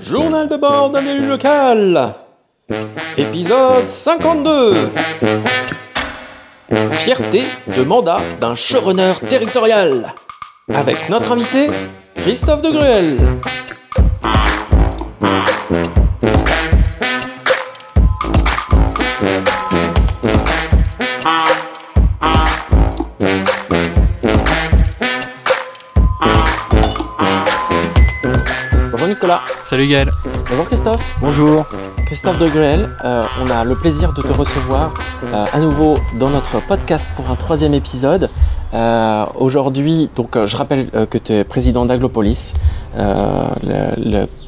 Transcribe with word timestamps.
Journal 0.00 0.48
de 0.48 0.56
bord 0.56 0.90
d'un 0.90 1.04
élu 1.04 1.26
local. 1.26 2.14
Épisode 3.18 3.86
52. 3.86 4.88
Fierté 6.92 7.44
de 7.76 7.82
mandat 7.82 8.20
d'un 8.40 8.54
showrunner 8.54 9.12
territorial. 9.28 10.14
Avec 10.72 11.08
notre 11.10 11.32
invité, 11.32 11.68
Christophe 12.14 12.62
de 12.62 12.70
Gruel. 12.70 13.18
Nicolas. 29.22 29.42
Salut 29.64 29.86
Gaël. 29.86 30.10
Bonjour 30.50 30.66
Christophe. 30.66 31.14
Bonjour. 31.20 31.64
Christophe 32.06 32.38
de 32.38 32.48
Gruel, 32.48 32.90
euh, 33.04 33.22
on 33.40 33.50
a 33.52 33.62
le 33.62 33.76
plaisir 33.76 34.12
de 34.12 34.20
te 34.20 34.32
recevoir 34.32 34.92
euh, 35.32 35.44
à 35.52 35.60
nouveau 35.60 35.96
dans 36.18 36.28
notre 36.28 36.60
podcast 36.66 37.06
pour 37.14 37.30
un 37.30 37.36
troisième 37.36 37.72
épisode. 37.72 38.28
Euh, 38.74 39.24
Aujourd'hui, 39.38 40.08
donc 40.16 40.36
euh, 40.36 40.46
je 40.46 40.56
rappelle 40.56 40.86
euh, 40.94 41.04
que 41.06 41.18
tu 41.18 41.32
es 41.32 41.44
président 41.44 41.84
d'Aglopolis. 41.84 42.54
Euh, 42.96 43.46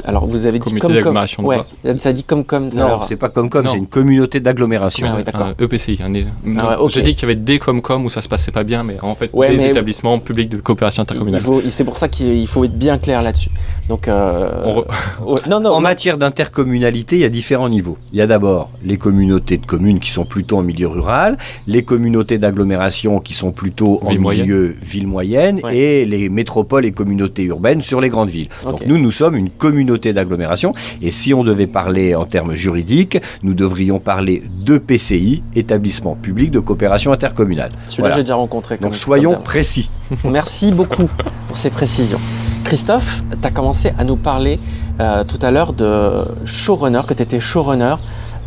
alors 0.05 0.27
vous 0.27 0.47
avez 0.47 0.59
dit 0.59 0.71
comme 0.79 1.01
comme. 1.01 1.47
Ouais, 1.47 1.59
ça 1.99 2.13
dit 2.13 2.25
comme 2.25 2.45
comme. 2.45 2.69
Non, 2.71 3.01
c'est 3.07 3.17
pas 3.17 3.29
comme 3.29 3.49
comme, 3.51 3.65
Non. 3.67 3.71
c'est 3.73 3.79
une 3.79 3.87
communauté 3.87 4.41
d'agglomération. 4.41 5.07
Ah 5.11 5.15
oui, 5.17 5.25
d'accord. 5.25 5.49
Un 5.59 5.65
EPCI. 5.65 5.99
un 6.07 6.15
é- 6.15 6.27
Ah. 6.59 6.77
J'ai 6.89 7.03
dit 7.03 7.15
qu'il 7.15 7.23
y 7.23 7.33
avait 7.33 7.35
des 7.41 7.59
Comcom 7.59 8.05
où 8.05 8.11
ça 8.11 8.23
se 8.23 8.29
passait 8.29 8.53
pas 8.53 8.65
bien, 8.65 8.83
mais 8.83 8.97
en 9.03 9.15
fait, 9.15 9.31
Ouais, 9.33 9.51
des 9.51 9.57
mais- 9.57 9.71
établissements 9.71 10.19
publics 10.19 10.49
de 10.49 10.59
coopération 10.61 11.03
il 11.03 11.05
intercommunale. 11.05 11.41
faut- 11.41 11.63
c'est 11.69 11.85
pour 11.85 11.97
ça 11.97 12.09
qu'il 12.09 12.47
faut 12.47 12.65
être 12.65 12.77
bien 12.79 12.99
clair 12.99 13.23
là-dessus. 13.23 13.51
Donc, 13.89 14.09
euh, 14.09 14.63
On 14.65 14.81
re- 14.81 14.87
ouais, 15.35 15.41
non, 15.49 15.61
non, 15.61 15.71
En 15.73 15.81
matière 15.81 16.17
d'intercommunalité, 16.19 17.17
il 17.17 17.23
y 17.23 17.25
a 17.25 17.29
différents 17.29 17.69
niveaux. 17.69 17.99
Il 18.13 18.19
y 18.19 18.23
a 18.23 18.27
d'abord 18.27 18.71
les 18.85 18.97
communautés 18.99 19.59
de 19.59 19.67
communes 19.67 20.01
qui 20.01 20.11
sont 20.11 20.25
plutôt 20.25 20.59
en 20.59 20.63
milieu 20.63 20.89
rural, 20.89 21.37
les 21.67 21.83
communautés 21.83 22.39
d'agglomération 22.39 23.21
qui 23.21 23.35
sont 23.35 23.53
plutôt 23.53 24.01
en 24.03 24.14
Moyenne. 24.19 24.47
milieu 24.47 24.75
ville 24.83 25.07
moyenne, 25.07 25.61
Ouais. 25.63 25.77
et 25.77 26.07
les 26.07 26.29
métropoles 26.29 26.85
et 26.85 26.93
communautés 26.93 27.45
urbaines 27.45 27.83
sur 27.83 28.01
les 28.01 28.09
grandes 28.09 28.31
villes. 28.31 28.49
Donc 28.65 28.85
nous, 28.87 28.99
nous 28.99 29.11
sommes 29.11 29.37
une 29.37 29.51
communauté 29.51 30.13
d'agglomération, 30.13 30.73
et 31.03 31.11
si 31.11 31.33
on 31.35 31.45
devait 31.45 31.67
parler 31.67 32.15
en 32.15 32.25
termes 32.25 32.55
juridiques, 32.55 33.19
nous 33.43 33.55
devrions 33.55 33.99
parler 33.99 34.43
de 34.65 34.79
PCI, 34.79 35.43
établissement 35.55 36.15
public 36.15 36.51
de 36.51 36.59
coopération 36.61 37.13
intercommunale. 37.13 37.71
Celui-là, 37.87 38.01
Voilà. 38.09 38.17
j'ai 38.17 38.23
déjà 38.23 38.35
rencontré. 38.37 38.77
comme- 38.77 38.85
Donc 38.87 38.97
soyons 38.97 39.31
terme. 39.31 39.43
précis. 39.43 39.91
Merci 40.25 40.73
beaucoup 40.73 41.09
pour 41.49 41.57
ces 41.57 41.71
précisions. 41.71 42.21
Christophe, 42.65 43.23
tu 43.41 43.47
as 43.47 43.51
commencé 43.51 43.93
à 43.99 44.05
nous 44.05 44.17
parler 44.17 44.59
euh, 45.01 45.25
tout 45.25 45.39
à 45.43 45.51
l'heure 45.51 45.73
de 45.73 46.23
showrunner, 46.47 47.01
que 47.07 47.15
tu 47.15 47.23
étais 47.23 47.41
showrunner 47.41 47.97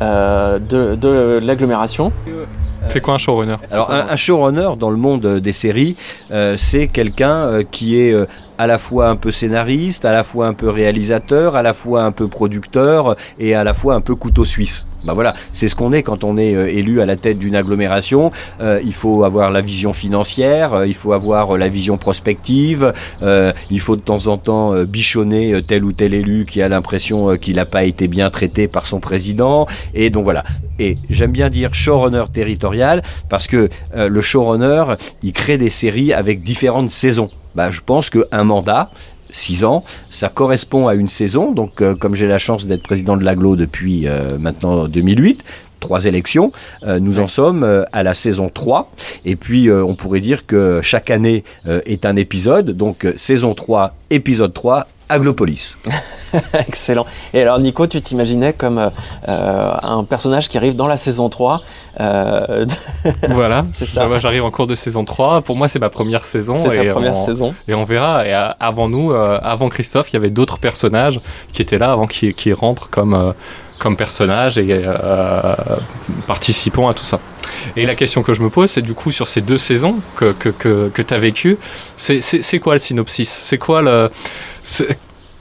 euh, 0.02 0.60
de, 0.60 0.96
de 0.96 1.40
l'agglomération. 1.44 2.12
C'est 2.90 3.02
quoi 3.02 3.16
un 3.16 3.18
showrunner 3.18 3.58
Alors 3.72 3.92
un, 3.92 4.08
un 4.10 4.16
showrunner 4.16 4.70
dans 4.80 4.90
le 4.90 4.98
monde 4.98 5.26
euh, 5.26 5.40
des 5.40 5.52
séries, 5.52 5.96
euh, 6.32 6.56
c'est 6.58 6.88
quelqu'un 6.88 7.36
euh, 7.36 7.64
qui 7.70 8.00
est 8.00 8.14
euh, 8.14 8.26
à 8.58 8.66
la 8.66 8.78
fois 8.78 9.10
un 9.10 9.16
peu 9.16 9.30
scénariste, 9.32 10.06
à 10.06 10.12
la 10.12 10.24
fois 10.24 10.48
un 10.48 10.54
peu 10.54 10.70
réalisateur, 10.70 11.56
à 11.56 11.62
la 11.62 11.74
fois 11.74 12.04
un 12.04 12.12
peu 12.12 12.28
producteur 12.28 13.16
et 13.40 13.54
à 13.56 13.64
la 13.64 13.74
fois 13.74 13.94
un 13.96 14.02
peu 14.02 14.16
couteau 14.16 14.46
suisse. 14.46 14.86
Bah 15.04 15.14
voilà, 15.14 15.36
c'est 15.54 15.70
ce 15.70 15.76
qu'on 15.76 15.94
est 15.94 16.02
quand 16.02 16.24
on 16.24 16.38
est 16.38 16.56
euh, 16.56 16.68
élu 16.70 17.02
à 17.02 17.06
la 17.06 17.16
tête 17.16 17.38
d'une 17.38 17.56
agglomération. 17.56 18.32
Euh, 18.62 18.82
il 18.84 18.94
faut 18.94 19.24
avoir 19.24 19.52
la 19.52 19.62
vision 19.62 19.94
financière, 19.94 20.74
euh, 20.74 20.88
il 20.88 20.96
faut 20.96 21.14
avoir 21.14 21.56
euh, 21.56 21.58
la 21.58 21.70
vision 21.70 21.98
prospective, 21.98 22.94
euh, 23.22 23.54
il 23.70 23.80
faut 23.80 23.96
de 23.96 24.02
temps 24.02 24.28
en 24.28 24.38
temps 24.38 24.74
euh, 24.74 24.86
bichonner 24.86 25.54
euh, 25.54 25.62
tel 25.62 25.84
ou 25.86 25.92
tel 25.94 26.14
élu 26.14 26.46
qui 26.46 26.62
a 26.62 26.68
l'impression 26.68 27.32
euh, 27.32 27.36
qu'il 27.36 27.58
n'a 27.58 27.66
pas 27.66 27.84
été 27.84 28.08
bien 28.08 28.30
traité 28.32 28.68
par 28.68 28.88
son 28.88 29.00
président. 29.00 29.68
Et 29.94 30.10
donc 30.10 30.24
voilà. 30.24 30.44
Et 30.80 30.98
j'aime 31.10 31.32
bien 31.32 31.50
dire 31.50 31.74
showrunner 31.74 32.26
territorial 32.32 33.02
parce 33.30 33.48
que 33.48 33.70
euh, 33.96 34.10
le 34.10 34.22
showrunner, 34.22 34.96
il 35.24 35.34
crée 35.34 35.58
des 35.58 35.70
séries 35.70 36.14
avec 36.14 36.44
différentes 36.44 36.90
saisons. 36.90 37.30
Bah, 37.56 37.72
je 37.72 37.82
pense 37.82 38.10
qu'un 38.10 38.44
mandat, 38.44 38.92
6 39.32 39.64
ans, 39.64 39.84
ça 40.10 40.30
correspond 40.30 40.88
à 40.88 40.96
une 40.96 41.08
saison. 41.08 41.52
Donc, 41.52 41.82
euh, 41.82 41.96
comme 41.96 42.16
j'ai 42.16 42.28
la 42.28 42.40
chance 42.40 42.66
d'être 42.66 42.84
président 42.84 43.18
de 43.18 43.24
l'aglo 43.24 43.56
depuis 43.56 44.08
euh, 44.08 44.38
maintenant 44.40 44.88
2008, 44.88 45.44
trois 45.80 46.06
élections, 46.06 46.52
euh, 46.84 47.00
nous 47.00 47.20
en 47.20 47.28
sommes 47.28 47.86
à 47.92 48.04
la 48.04 48.14
saison 48.14 48.50
3. 48.54 48.92
Et 49.26 49.36
puis, 49.36 49.72
on 49.72 49.96
pourrait 49.96 50.20
dire 50.20 50.46
que 50.46 50.80
chaque 50.82 51.12
année 51.12 51.44
est 51.66 52.06
un 52.06 52.16
épisode. 52.16 52.72
Donc, 52.72 53.08
saison 53.16 53.54
3, 53.54 53.96
épisode 54.10 54.54
3, 54.54 54.88
Aglopolis. 55.10 55.78
Excellent. 56.68 57.06
Et 57.34 57.42
alors, 57.42 57.60
Nico, 57.60 57.88
tu 57.88 58.02
t'imaginais 58.02 58.54
comme 58.54 58.78
euh, 58.78 58.90
euh, 59.30 59.72
un 59.82 60.04
personnage 60.04 60.50
qui 60.50 60.58
arrive 60.58 60.76
dans 60.76 60.88
la 60.88 60.98
saison 60.98 61.30
3. 61.30 61.62
euh, 62.02 62.66
Voilà. 63.30 63.66
C'est 63.72 63.88
ça. 63.88 64.08
Moi, 64.08 64.20
J'arrive 64.20 64.44
en 64.44 64.52
cours 64.52 64.68
de 64.68 64.76
saison 64.76 65.06
3. 65.06 65.42
Pour 65.42 65.56
moi, 65.56 65.68
c'est 65.68 65.80
ma 65.80 65.90
première 65.90 66.24
saison. 66.26 66.66
c'est 66.66 66.86
ta 66.86 66.92
première 66.92 67.18
on, 67.18 67.26
saison. 67.26 67.56
Et 67.68 67.74
on 67.74 67.86
verra. 67.86 68.28
Et 68.28 68.34
avant 68.60 68.90
nous, 68.90 69.12
euh, 69.12 69.40
avant 69.42 69.70
Christophe, 69.70 70.12
il 70.12 70.16
y 70.16 70.18
avait 70.18 70.30
d'autres 70.30 70.58
personnages 70.58 71.20
qui 71.54 71.62
étaient 71.62 71.78
là 71.78 71.92
avant 71.92 72.08
qu'ils 72.08 72.54
rentrent 72.54 72.90
comme, 72.90 73.14
euh, 73.14 73.32
comme 73.80 73.96
personnages 73.96 74.58
et 74.58 74.68
euh, 74.70 75.56
participant 76.28 76.90
à 76.90 76.94
tout 76.94 77.04
ça. 77.04 77.20
Et 77.76 77.86
la 77.86 77.96
question 77.96 78.24
que 78.24 78.34
je 78.34 78.42
me 78.42 78.50
pose, 78.50 78.72
c'est 78.72 78.82
du 78.82 78.94
coup 78.94 79.12
sur 79.12 79.28
ces 79.28 79.42
deux 79.42 79.58
saisons 79.58 80.00
que, 80.16 80.32
que, 80.34 80.50
que, 80.50 80.90
que 80.94 81.02
tu 81.02 81.14
as 81.14 81.18
vécues, 81.20 81.58
c'est- 81.98 82.60
quoi 82.60 82.74
le 82.74 82.80
synopsis? 82.80 83.30
C'est 83.30 83.58
quoi 83.58 83.82
le. 83.82 84.10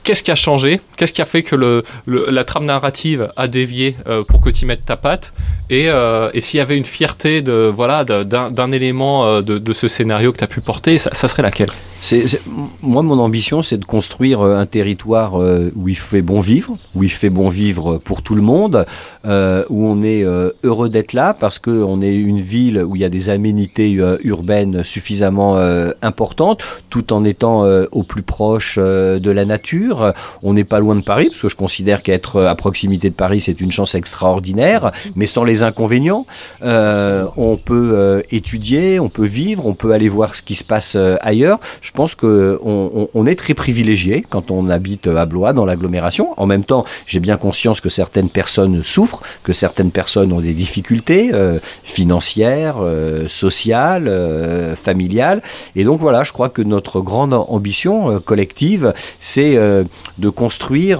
Qu'est-ce 0.03 0.23
qui 0.23 0.31
a 0.31 0.35
changé? 0.35 0.79
Qu'est-ce 0.95 1.11
qui 1.11 1.21
a 1.21 1.25
fait 1.25 1.43
que 1.43 1.53
le, 1.55 1.83
la 2.05 2.45
trame 2.45 2.63
narrative 2.63 3.29
a 3.35 3.49
dévié 3.49 3.97
euh, 4.07 4.23
pour 4.23 4.39
que 4.39 4.49
tu 4.49 4.65
mettes 4.65 4.85
ta 4.85 4.95
patte? 4.95 5.33
Et, 5.69 5.89
euh, 5.89 6.29
et 6.33 6.39
s'il 6.39 6.59
y 6.59 6.61
avait 6.61 6.77
une 6.77 6.85
fierté 6.85 7.41
de 7.41 7.69
voilà 7.75 8.05
d'un 8.05 8.71
élément 8.71 9.25
euh, 9.27 9.41
de, 9.41 9.57
de 9.57 9.73
ce 9.73 9.89
scénario 9.89 10.31
que 10.31 10.37
tu 10.37 10.45
as 10.45 10.47
pu 10.47 10.61
porter, 10.61 10.97
ça 10.97 11.27
serait 11.27 11.43
laquelle? 11.43 11.67
C'est- 12.01 12.41
moi, 12.81 13.01
mon 13.01 13.19
ambition, 13.19 13.61
c'est 13.61 13.77
de 13.77 13.83
construire 13.85 14.41
euh, 14.41 14.55
un 14.57 14.65
territoire 14.65 15.41
euh, 15.41 15.71
où 15.75 15.89
il 15.89 15.97
fait 15.97 16.21
bon 16.21 16.39
vivre, 16.39 16.75
où 16.95 17.03
il 17.03 17.09
fait 17.11 17.29
bon 17.31 17.49
vivre 17.49 17.97
pour 17.97 18.21
tout 18.21 18.35
le 18.35 18.41
monde, 18.41 18.85
euh, 19.25 19.63
où 19.69 19.85
on 19.87 20.01
est 20.01 20.23
euh, 20.23 20.51
heureux 20.63 20.89
d'être 20.89 21.13
là 21.13 21.33
parce 21.33 21.57
qu'on 21.59 22.01
est 22.01 22.15
une 22.15 22.39
ville 22.39 22.83
où 22.83 22.95
il 22.95 23.01
y 23.01 23.05
a 23.05 23.09
des 23.09 23.29
aménités 23.29 23.95
euh, 23.97 24.17
urbaines 24.23 24.83
suffisamment 24.83 25.57
euh, 25.57 25.89
importantes, 26.01 26.61
tout 26.89 27.11
en 27.11 27.25
étant 27.25 27.65
euh, 27.65 27.85
au 27.91 28.03
plus 28.03 28.21
proche 28.21 28.77
euh, 28.81 29.19
de 29.19 29.31
la 29.31 29.45
nature. 29.45 30.13
On 30.43 30.53
n'est 30.53 30.63
pas 30.63 30.79
loin 30.79 30.95
de 30.95 31.01
Paris, 31.01 31.27
parce 31.29 31.41
que 31.41 31.49
je 31.49 31.55
considère 31.55 32.03
qu'être 32.03 32.37
euh, 32.37 32.47
à 32.47 32.55
proximité 32.55 33.09
de 33.09 33.15
Paris, 33.15 33.41
c'est 33.41 33.59
une 33.59 33.71
chance 33.71 33.95
extraordinaire, 33.95 34.91
mais 35.15 35.25
sans 35.25 35.43
les 35.43 35.63
inconvénients. 35.63 36.25
Euh, 36.61 37.25
on 37.37 37.57
peut 37.57 37.89
euh, 37.93 38.21
étudier, 38.31 38.99
on 38.99 39.09
peut 39.09 39.25
vivre, 39.25 39.65
on 39.65 39.73
peut 39.73 39.91
aller 39.93 40.09
voir 40.09 40.35
ce 40.35 40.41
qui 40.43 40.55
se 40.55 40.63
passe 40.63 40.95
euh, 40.95 41.17
ailleurs. 41.21 41.59
Pense 41.91 42.15
que 42.15 42.59
on, 42.63 42.89
on- 42.93 43.09
on 43.13 43.25
est 43.25 43.35
très 43.35 43.53
privilégié 43.53 44.23
quand 44.29 44.51
on 44.51 44.69
habite 44.69 45.07
à 45.07 45.25
Blois, 45.25 45.53
dans 45.53 45.65
l'agglomération. 45.65 46.33
En 46.37 46.45
même 46.45 46.63
temps, 46.63 46.85
j'ai 47.05 47.19
bien 47.19 47.37
conscience 47.37 47.81
que 47.81 47.89
certaines 47.89 48.29
personnes 48.29 48.83
souffrent, 48.83 49.21
que 49.43 49.53
certaines 49.53 49.91
personnes 49.91 50.31
ont 50.33 50.41
des 50.41 50.53
difficultés 50.53 51.31
euh, 51.33 51.59
financières, 51.83 52.75
euh, 52.79 53.27
sociales, 53.27 54.07
euh, 54.07 54.75
familiales. 54.75 55.41
Et 55.75 55.83
donc 55.83 55.99
voilà, 55.99 56.23
je 56.23 56.31
crois 56.31 56.49
que 56.49 56.61
notre 56.61 57.01
grande 57.01 57.33
ambition 57.33 58.19
collective, 58.19 58.93
c'est 59.19 59.55
de 59.55 60.29
construire 60.29 60.99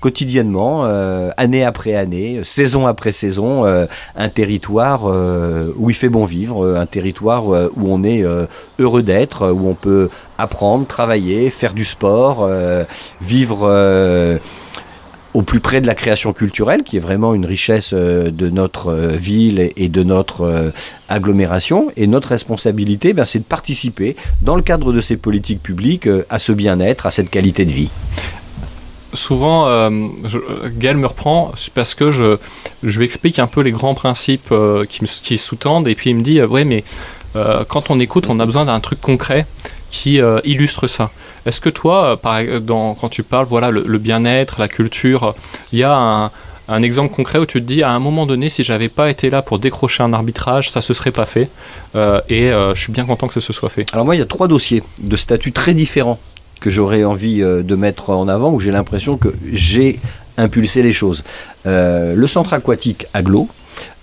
quotidiennement, 0.00 0.84
année 1.36 1.64
après 1.64 1.94
année, 1.94 2.40
saison 2.42 2.86
après 2.86 3.12
saison, 3.12 3.64
un 4.16 4.28
territoire 4.28 5.04
où 5.78 5.90
il 5.90 5.94
fait 5.94 6.08
bon 6.08 6.24
vivre, 6.24 6.76
un 6.76 6.86
territoire 6.86 7.46
où 7.48 7.92
on 7.92 8.02
est 8.04 8.24
heureux 8.78 9.02
d'être, 9.02 9.50
où 9.50 9.68
on 9.68 9.74
peut 9.74 10.07
apprendre, 10.38 10.86
travailler, 10.86 11.50
faire 11.50 11.74
du 11.74 11.84
sport, 11.84 12.38
euh, 12.42 12.84
vivre 13.20 13.60
euh, 13.68 14.38
au 15.34 15.42
plus 15.42 15.60
près 15.60 15.80
de 15.80 15.86
la 15.86 15.94
création 15.94 16.32
culturelle, 16.32 16.82
qui 16.84 16.96
est 16.96 17.00
vraiment 17.00 17.34
une 17.34 17.44
richesse 17.44 17.90
euh, 17.92 18.30
de 18.30 18.48
notre 18.48 18.94
ville 18.94 19.70
et- 19.76 19.88
de 19.88 20.02
notre 20.02 20.72
agglomération. 21.08 21.90
Et 21.96 22.06
notre 22.06 22.28
responsabilité, 22.28 23.12
ben, 23.12 23.24
c'est 23.24 23.40
de 23.40 23.44
participer, 23.44 24.16
dans 24.40 24.56
le 24.56 24.62
cadre 24.62 24.92
de 24.92 25.00
ces 25.00 25.16
politiques 25.16 25.62
publiques, 25.62 26.08
à 26.30 26.38
ce 26.38 26.52
bien-être, 26.52 27.04
à 27.06 27.10
cette 27.10 27.30
qualité 27.30 27.64
de 27.66 27.72
vie. 27.72 27.90
souvent, 29.14 29.66
euh, 29.68 30.06
Gaël 30.76 30.96
me 30.98 31.06
reprend 31.06 31.52
parce 31.74 31.94
que 31.94 32.10
je, 32.10 32.36
je 32.82 32.98
lui 32.98 33.06
explique 33.06 33.38
un 33.38 33.46
peu 33.46 33.62
les 33.62 33.72
grands 33.72 33.94
principes 33.94 34.52
qui, 34.88 35.38
sous-tendent, 35.38 35.88
et 35.88 35.94
puis 35.94 36.10
il 36.10 36.16
me 36.16 36.22
dit, 36.22 36.40
euh, 36.40 36.64
mais 36.66 36.84
quand 37.68 37.90
on 37.90 38.00
écoute, 38.00 38.26
on 38.28 38.38
a 38.40 38.46
besoin 38.46 38.64
d'un 38.66 38.80
truc 38.80 39.00
concret 39.00 39.46
qui 39.90 40.20
euh, 40.20 40.40
ça. 40.86 41.10
Est-ce 41.46 41.60
que 41.60 41.68
toi, 41.68 42.04
euh, 42.04 42.16
par, 42.16 42.42
dans, 42.60 42.94
quand 42.94 43.08
tu 43.08 43.22
parles, 43.22 43.46
voilà, 43.46 43.70
le, 43.70 43.98
bien-être, 43.98 44.60
la 44.60 44.68
culture, 44.68 45.34
il 45.72 45.78
y 45.78 45.84
a 45.84 46.30
un, 46.68 46.82
exemple 46.82 47.14
concret 47.14 47.38
où 47.38 47.46
tu 47.46 47.60
te 47.60 47.66
dis, 47.66 47.82
à 47.82 47.90
un 47.90 47.98
moment 47.98 48.26
donné, 48.26 48.48
si 48.48 48.64
j'avais 48.64 48.88
pas 48.88 49.10
été 49.10 49.30
là 49.30 49.42
pour 49.42 49.58
décrocher 49.58 50.02
un 50.02 50.12
arbitrage, 50.12 50.70
ça 50.70 50.80
se 50.80 50.94
serait 50.94 51.12
pas 51.12 51.26
fait, 51.26 51.48
Euh, 51.94 52.20
et 52.28 52.50
euh, 52.50 52.74
je 52.74 52.80
suis 52.80 52.92
bien 52.92 53.06
content 53.06 53.28
que 53.28 53.40
ce 53.40 53.52
soit 53.52 53.70
fait. 53.70 53.86
Alors 53.92 54.04
moi, 54.04 54.14
il 54.14 54.18
y 54.18 54.22
a 54.22 54.26
trois 54.26 54.48
dossiers 54.48 54.82
de 55.00 55.16
statuts 55.16 55.52
très 55.52 55.74
différents 55.74 56.18
que 56.60 56.70
j'aurais 56.70 57.04
envie 57.04 57.38
de 57.38 57.74
mettre 57.76 58.10
en 58.10 58.26
avant, 58.26 58.50
où 58.52 58.58
j'ai 58.58 58.72
l'impression 58.72 59.16
que 59.16 59.28
j'ai 59.52 60.00
impulsé 60.36 60.82
les 60.82 60.92
choses. 60.92 61.22
le 61.64 62.26
centre 62.26 62.52
aquatique 62.52 63.06
Aglo, 63.14 63.48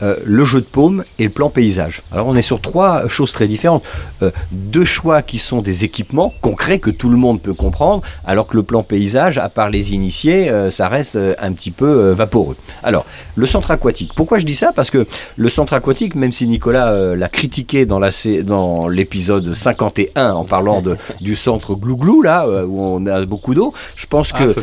euh, 0.01 0.18
le 0.25 0.44
jeu 0.44 0.59
de 0.59 0.65
paume 0.65 1.06
et 1.19 1.24
le 1.24 1.30
plan 1.30 1.50
paysage. 1.50 2.01
Alors 2.12 2.27
on 2.27 2.36
est 2.36 2.42
sur 2.42 2.59
trois 2.59 3.07
choses 3.07 3.31
très 3.31 3.47
différentes. 3.47 3.83
Euh, 4.21 4.31
deux 4.51 4.83
choix 4.83 5.21
qui 5.21 5.38
sont 5.38 5.62
des 5.62 5.86
équipements 5.86 6.33
concrets 6.42 6.80
que 6.80 6.89
tout 6.89 7.09
le 7.09 7.15
monde 7.15 7.42
peut 7.42 7.53
comprendre, 7.53 8.01
alors 8.25 8.47
que 8.47 8.57
le 8.57 8.63
plan 8.63 8.83
paysage, 8.83 9.38
à 9.38 9.47
part 9.47 9.69
les 9.69 9.94
initiés, 9.94 10.50
euh, 10.50 10.69
ça 10.69 10.89
reste 10.89 11.18
un 11.39 11.53
petit 11.53 11.71
peu 11.71 12.12
vaporeux. 12.12 12.57
Alors, 12.83 13.06
le 13.36 13.45
centre 13.45 13.71
aquatique. 13.71 14.12
Pourquoi 14.15 14.39
je 14.39 14.45
dis 14.45 14.56
ça? 14.56 14.74
Parce 14.75 14.92
que 14.92 15.07
le 15.38 15.50
centre 15.50 15.74
aquatique, 15.74 16.15
même 16.15 16.31
si 16.31 16.45
Nicolas 16.48 17.15
l'a 17.15 17.30
critiqué 17.30 17.86
dans 17.86 18.88
l'épisode 18.88 19.53
51 19.53 20.33
en 20.33 20.44
parlant 20.44 20.81
de, 20.81 20.98
du 21.21 21.36
centre 21.36 21.75
glouglou, 21.75 22.21
là, 22.21 22.48
où 22.65 22.81
on 22.81 23.06
a 23.06 23.25
beaucoup 23.25 23.53
d'eau, 23.53 23.74
je 23.95 24.07
pense 24.07 24.31
ah, 24.33 24.39
que... 24.39 24.53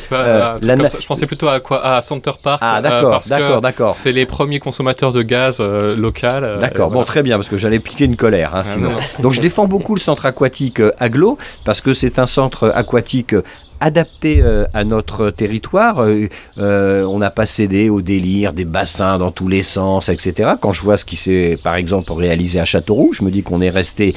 je 0.60 1.06
pensais 1.06 1.26
plutôt 1.26 1.48
à, 1.48 1.60
quoi, 1.60 1.84
à 1.84 2.02
Center 2.02 2.32
Park. 2.42 2.60
Ah 2.62 2.80
d'accord, 2.82 3.22
d'accord, 3.28 3.60
d'accord. 3.60 3.94
C'est 3.94 4.12
les 4.12 4.26
premiers 4.26 4.58
consommateurs 4.58 5.12
de 5.12 5.21
gaz 5.22 5.58
euh, 5.60 5.96
local. 5.96 6.44
Euh, 6.44 6.60
D'accord, 6.60 6.90
bon, 6.90 7.04
très 7.04 7.22
bien, 7.22 7.36
parce 7.36 7.48
que 7.48 7.58
j'allais 7.58 7.78
piquer 7.78 8.04
une 8.04 8.16
colère. 8.16 8.54
Hein, 8.54 8.62
ah, 8.66 9.22
Donc 9.22 9.32
je 9.34 9.40
défends 9.40 9.66
beaucoup 9.66 9.94
le 9.94 10.00
centre 10.00 10.26
aquatique 10.26 10.80
euh, 10.80 10.90
Aglo, 10.98 11.38
parce 11.64 11.80
que 11.80 11.94
c'est 11.94 12.18
un 12.18 12.26
centre 12.26 12.72
aquatique 12.74 13.34
adapté 13.80 14.44
à 14.72 14.84
notre 14.84 15.30
territoire. 15.30 16.06
Euh, 16.06 17.04
on 17.04 17.18
n'a 17.18 17.32
pas 17.32 17.46
cédé 17.46 17.90
au 17.90 18.00
délire 18.00 18.52
des 18.52 18.64
bassins 18.64 19.18
dans 19.18 19.32
tous 19.32 19.48
les 19.48 19.64
sens, 19.64 20.08
etc. 20.08 20.50
Quand 20.60 20.72
je 20.72 20.82
vois 20.82 20.96
ce 20.96 21.04
qui 21.04 21.16
s'est, 21.16 21.58
par 21.64 21.74
exemple, 21.74 22.12
réalisé 22.12 22.60
à 22.60 22.64
Châteauroux, 22.64 23.12
je 23.12 23.24
me 23.24 23.32
dis 23.32 23.42
qu'on 23.42 23.60
est 23.60 23.70
resté 23.70 24.14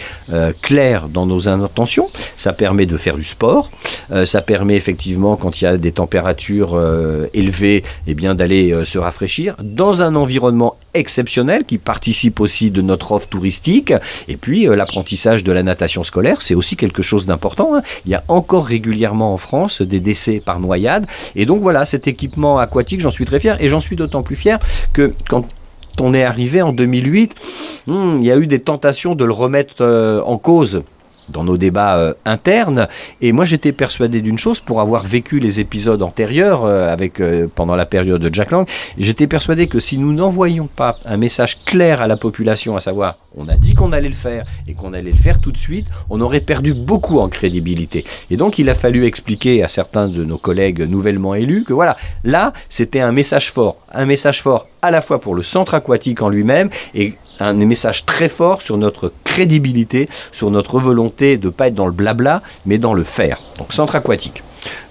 clair 0.61 1.09
dans 1.09 1.25
nos 1.25 1.49
intentions. 1.49 2.09
Ça 2.37 2.53
permet 2.53 2.85
de 2.85 2.95
faire 2.95 3.15
du 3.15 3.23
sport. 3.23 3.71
ça 4.25 4.43
permet 4.43 4.75
effectivement, 4.75 5.35
quand 5.35 5.59
il 5.59 5.63
y 5.63 5.67
a 5.67 5.77
des 5.77 5.93
températures 5.93 6.79
élevées, 7.33 7.83
eh 8.05 8.13
bien 8.13 8.35
d'aller 8.35 8.85
se 8.85 8.99
rafraîchir 8.99 9.55
dans 9.63 10.03
un 10.03 10.13
environnement 10.13 10.75
exceptionnel 10.95 11.65
qui 11.65 11.77
participe 11.77 12.39
aussi 12.39 12.71
de 12.71 12.81
notre 12.81 13.11
offre 13.11 13.27
touristique. 13.27 13.93
Et 14.27 14.37
puis 14.37 14.65
l'apprentissage 14.65 15.43
de 15.43 15.51
la 15.51 15.63
natation 15.63 16.03
scolaire, 16.03 16.41
c'est 16.41 16.55
aussi 16.55 16.75
quelque 16.75 17.01
chose 17.01 17.25
d'important. 17.25 17.75
Hein. 17.75 17.81
Il 18.05 18.11
y 18.11 18.15
a 18.15 18.23
encore 18.27 18.65
régulièrement 18.65 19.33
en 19.33 19.37
France 19.37 19.81
des 19.81 19.99
décès 19.99 20.41
par 20.43 20.59
noyade. 20.59 21.05
Et 21.35 21.45
donc 21.45 21.61
voilà, 21.61 21.85
cet 21.85 22.07
équipement 22.07 22.59
aquatique, 22.59 23.01
j'en 23.01 23.11
suis 23.11 23.25
très 23.25 23.39
fier. 23.39 23.61
Et 23.61 23.69
j'en 23.69 23.79
suis 23.79 23.95
d'autant 23.95 24.23
plus 24.23 24.35
fier 24.35 24.59
que 24.93 25.13
quand 25.29 25.45
on 25.99 26.13
est 26.13 26.23
arrivé 26.23 26.61
en 26.61 26.73
2008, 26.73 27.35
hmm, 27.87 28.17
il 28.19 28.25
y 28.25 28.31
a 28.31 28.37
eu 28.37 28.47
des 28.47 28.59
tentations 28.59 29.15
de 29.15 29.25
le 29.25 29.33
remettre 29.33 29.75
euh, 29.81 30.21
en 30.21 30.37
cause 30.37 30.83
dans 31.29 31.43
nos 31.43 31.57
débats 31.57 31.97
euh, 31.97 32.13
internes. 32.25 32.87
Et 33.21 33.31
moi, 33.31 33.45
j'étais 33.45 33.71
persuadé 33.71 34.21
d'une 34.21 34.37
chose, 34.37 34.59
pour 34.59 34.81
avoir 34.81 35.03
vécu 35.03 35.39
les 35.39 35.59
épisodes 35.59 36.01
antérieurs 36.01 36.65
euh, 36.65 36.91
avec 36.91 37.21
pendant 37.55 37.75
la 37.75 37.85
période 37.85 38.21
de 38.21 38.33
Jack 38.33 38.51
Lang, 38.51 38.67
j'étais 38.97 39.27
persuadé 39.27 39.67
que 39.67 39.79
si 39.79 39.97
nous 39.97 40.13
n'envoyions 40.13 40.67
pas 40.67 40.97
un 41.05 41.17
message 41.17 41.63
clair 41.65 42.01
à 42.01 42.07
la 42.07 42.17
population, 42.17 42.75
à 42.75 42.81
savoir 42.81 43.15
on 43.37 43.47
a 43.49 43.55
dit 43.55 43.73
qu'on 43.73 43.91
allait 43.91 44.09
le 44.09 44.15
faire 44.15 44.45
et 44.67 44.73
qu'on 44.73 44.93
allait 44.93 45.11
le 45.11 45.17
faire 45.17 45.39
tout 45.39 45.51
de 45.51 45.57
suite, 45.57 45.87
on 46.09 46.21
aurait 46.21 46.39
perdu 46.39 46.73
beaucoup 46.73 47.19
en 47.19 47.29
crédibilité. 47.29 48.05
Et 48.31 48.37
donc 48.37 48.59
il 48.59 48.69
a 48.69 48.75
fallu 48.75 49.05
expliquer 49.05 49.63
à 49.63 49.67
certains 49.67 50.07
de 50.07 50.23
nos 50.23 50.37
collègues 50.37 50.81
nouvellement 50.81 51.35
élus 51.35 51.63
que 51.63 51.73
voilà, 51.73 51.97
là 52.23 52.53
c'était 52.69 53.01
un 53.01 53.11
message 53.11 53.51
fort, 53.51 53.77
un 53.91 54.05
message 54.05 54.41
fort 54.41 54.67
à 54.81 54.91
la 54.91 55.01
fois 55.01 55.19
pour 55.19 55.35
le 55.35 55.43
centre 55.43 55.73
aquatique 55.73 56.21
en 56.21 56.29
lui-même 56.29 56.69
et 56.93 57.13
un 57.39 57.53
message 57.53 58.05
très 58.05 58.29
fort 58.29 58.61
sur 58.61 58.77
notre 58.77 59.11
crédibilité, 59.23 60.07
sur 60.31 60.51
notre 60.51 60.79
volonté 60.79 61.37
de 61.37 61.47
ne 61.47 61.51
pas 61.51 61.67
être 61.67 61.75
dans 61.75 61.87
le 61.87 61.91
blabla, 61.91 62.41
mais 62.65 62.77
dans 62.77 62.93
le 62.93 63.03
faire. 63.03 63.39
Donc 63.57 63.73
centre 63.73 63.95
aquatique. 63.95 64.43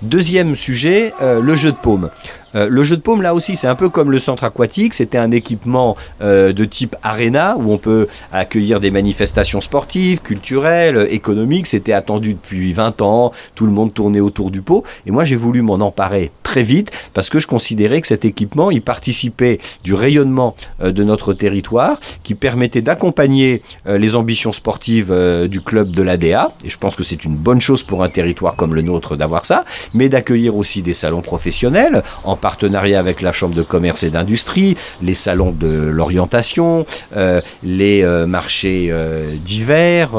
Deuxième 0.02 0.56
sujet, 0.56 1.14
euh, 1.20 1.41
le 1.41 1.55
jeu 1.55 1.73
de 1.73 1.76
paume. 1.76 2.11
Euh, 2.55 2.69
le 2.71 2.83
jeu 2.83 2.97
de 2.97 3.03
paume, 3.03 3.23
là 3.23 3.35
aussi, 3.35 3.56
c'est 3.56 3.67
un 3.67 3.75
peu 3.75 3.89
comme 3.89 4.11
le 4.11 4.19
centre 4.19 4.45
aquatique. 4.45 4.95
C'était 4.95 5.19
un 5.19 5.31
équipement 5.31 5.97
euh, 6.23 6.53
de 6.53 6.65
type 6.65 6.97
arena 7.03 7.56
où 7.59 7.73
on 7.73 7.79
peut 7.79 8.06
accueillir 8.33 8.81
des 8.81 8.91
manifestations 8.91 9.61
sportives, 9.61 10.21
culturelles, 10.21 11.06
économiques. 11.11 11.67
C'était 11.67 11.93
attendu 11.93 12.35
depuis 12.35 12.73
20 12.73 13.03
ans. 13.03 13.33
Tout 13.55 13.67
le 13.67 13.73
monde 13.73 13.93
tournait 13.93 14.21
autour 14.21 14.51
du 14.51 14.62
pot. 14.62 14.85
Et 15.06 15.11
moi, 15.11 15.25
j'ai 15.25 15.37
voulu 15.37 15.62
m'en 15.62 15.75
emparer 15.75 16.31
très 16.43 16.62
vite 16.62 16.91
parce 17.12 17.29
que 17.29 17.41
je 17.41 17.47
considérais 17.47 18.01
que 18.01 18.06
cet 18.06 18.25
équipement, 18.25 18.71
il 18.71 18.83
participait 18.83 19.59
du 19.83 19.95
rayonnement 19.95 20.55
euh, 20.81 20.93
de 20.93 21.03
notre 21.05 21.33
territoire, 21.33 21.99
qui 22.23 22.35
permettait 22.35 22.83
d'accompagner 22.83 23.62
les 23.87 24.15
ambitions 24.15 24.53
sportives 24.53 25.12
du 25.49 25.61
club 25.61 25.91
de 25.91 26.03
l'ADA. 26.03 26.53
Et 26.65 26.71
je 26.71 26.79
pense 26.79 26.97
que 26.97 27.03
c'est 27.03 27.25
une 27.25 27.35
bonne 27.35 27.61
chose 27.61 27.83
pour 27.83 28.03
un 28.03 28.09
territoire 28.09 28.56
comme 28.56 28.75
le 28.75 28.83
nôtre 28.83 29.17
d'avoir 29.17 29.45
ça, 29.45 29.65
mais 29.93 30.09
d'accueillir 30.09 30.56
aussi 30.56 30.83
des 30.83 30.95
salons 30.95 31.23
professionnels 31.23 32.03
en 32.25 32.37
partenariat 32.44 32.99
avec 32.99 33.23
la 33.23 33.32
Chambre 33.32 33.55
de 33.55 33.62
commerce 33.62 34.02
et 34.02 34.11
d'industrie, 34.11 34.76
les 35.00 35.14
salons 35.14 35.50
de 35.50 35.67
l'orientation, 35.67 36.85
euh, 37.17 37.41
les 37.62 38.02
euh, 38.02 38.26
marchés 38.26 38.88
euh, 38.91 39.35
d'hiver, 39.35 40.11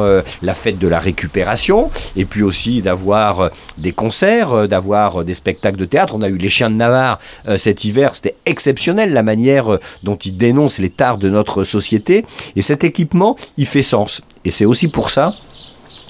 la 0.42 0.56
fête 0.56 0.80
de 0.80 0.88
la 0.88 0.98
récupération, 0.98 1.92
et 2.16 2.26
puis 2.26 2.42
aussi 2.42 2.82
d'avoir 2.82 3.52
des 3.78 3.92
concerts, 3.92 4.68
d'avoir 4.68 5.24
des 5.24 5.36
spectacles 5.36 5.78
de 5.78 5.86
théâtre. 5.86 6.16
On 6.16 6.24
a 6.24 6.30
eu 6.30 6.38
les 6.38 6.50
Chiens 6.50 6.72
de 6.72 6.76
Navarre 6.76 7.20
cet 7.58 7.86
hiver, 7.86 8.16
c'était 8.16 8.38
exceptionnel 8.48 9.14
la 9.14 9.22
manière 9.22 9.78
dont 10.02 10.16
ils 10.16 10.36
dénoncent 10.36 10.80
les 10.80 10.90
tares 10.90 11.20
de 11.20 11.30
notre 11.30 11.64
société, 11.64 12.26
et 12.56 12.64
cet 12.64 12.84
équipement, 12.84 13.36
il 13.58 13.68
fait 13.68 13.84
sens. 13.84 14.24
Et 14.46 14.50
c'est 14.50 14.66
aussi 14.66 14.88
pour 14.88 15.12
ça 15.12 15.36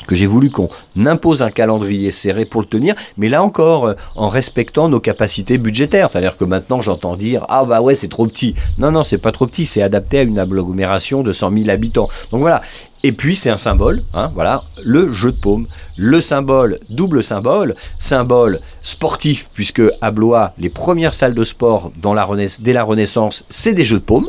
que 0.06 0.16
j'ai 0.16 0.25
voulu 0.25 0.50
qu'on 0.50 0.69
impose 1.06 1.44
un 1.44 1.52
calendrier 1.52 2.12
serré 2.12 2.46
pour 2.46 2.62
le 2.62 2.68
tenir, 2.68 2.96
mais 3.18 3.30
là 3.30 3.44
encore, 3.44 3.88
euh, 3.88 3.94
en 4.16 4.30
respectant 4.30 4.90
nos 4.90 5.00
capacités 5.00 5.57
budgétaires. 5.57 6.10
C'est-à-dire 6.10 6.38
que 6.38 6.46
maintenant, 6.46 6.81
j'entends 6.81 7.16
dire 7.16 7.46
Ah, 7.50 7.66
bah 7.66 7.81
ouais, 7.81 7.96
c'est 7.96 8.07
trop 8.07 8.28
petit. 8.28 8.56
Non, 8.78 8.92
non, 8.92 9.04
c'est 9.04 9.18
pas 9.18 9.31
trop 9.31 9.48
petit, 9.48 9.66
c'est 9.66 9.81
adapté 9.81 10.19
à 10.19 10.24
une 10.24 10.40
agglomération 10.40 11.24
de 11.24 11.31
100 11.31 11.52
000 11.52 11.69
habitants. 11.69 12.10
Donc 12.31 12.42
voilà. 12.42 12.62
Et 13.04 13.12
puis 13.12 13.36
c'est 13.36 13.52
un 13.52 13.57
symbole, 13.57 14.02
hein, 14.16 14.31
voilà, 14.34 14.63
le 14.84 15.13
jeu 15.13 15.31
de 15.31 15.38
paume. 15.38 15.68
Le 15.96 16.22
symbole, 16.22 16.80
double 16.90 17.24
symbole, 17.24 17.75
symbole 18.00 18.60
sportif, 18.81 19.48
puisque 19.54 19.84
à 20.01 20.10
Blois, 20.10 20.54
les 20.58 20.69
premières 20.69 21.13
salles 21.13 21.36
de 21.36 21.44
sport 21.44 21.92
dans 22.01 22.16
la 22.16 22.28
dès 22.60 22.74
la 22.74 22.84
Renaissance, 22.84 23.46
c'est 23.51 23.74
des 23.74 23.86
jeux 23.86 24.00
de 24.00 24.04
paume. 24.04 24.28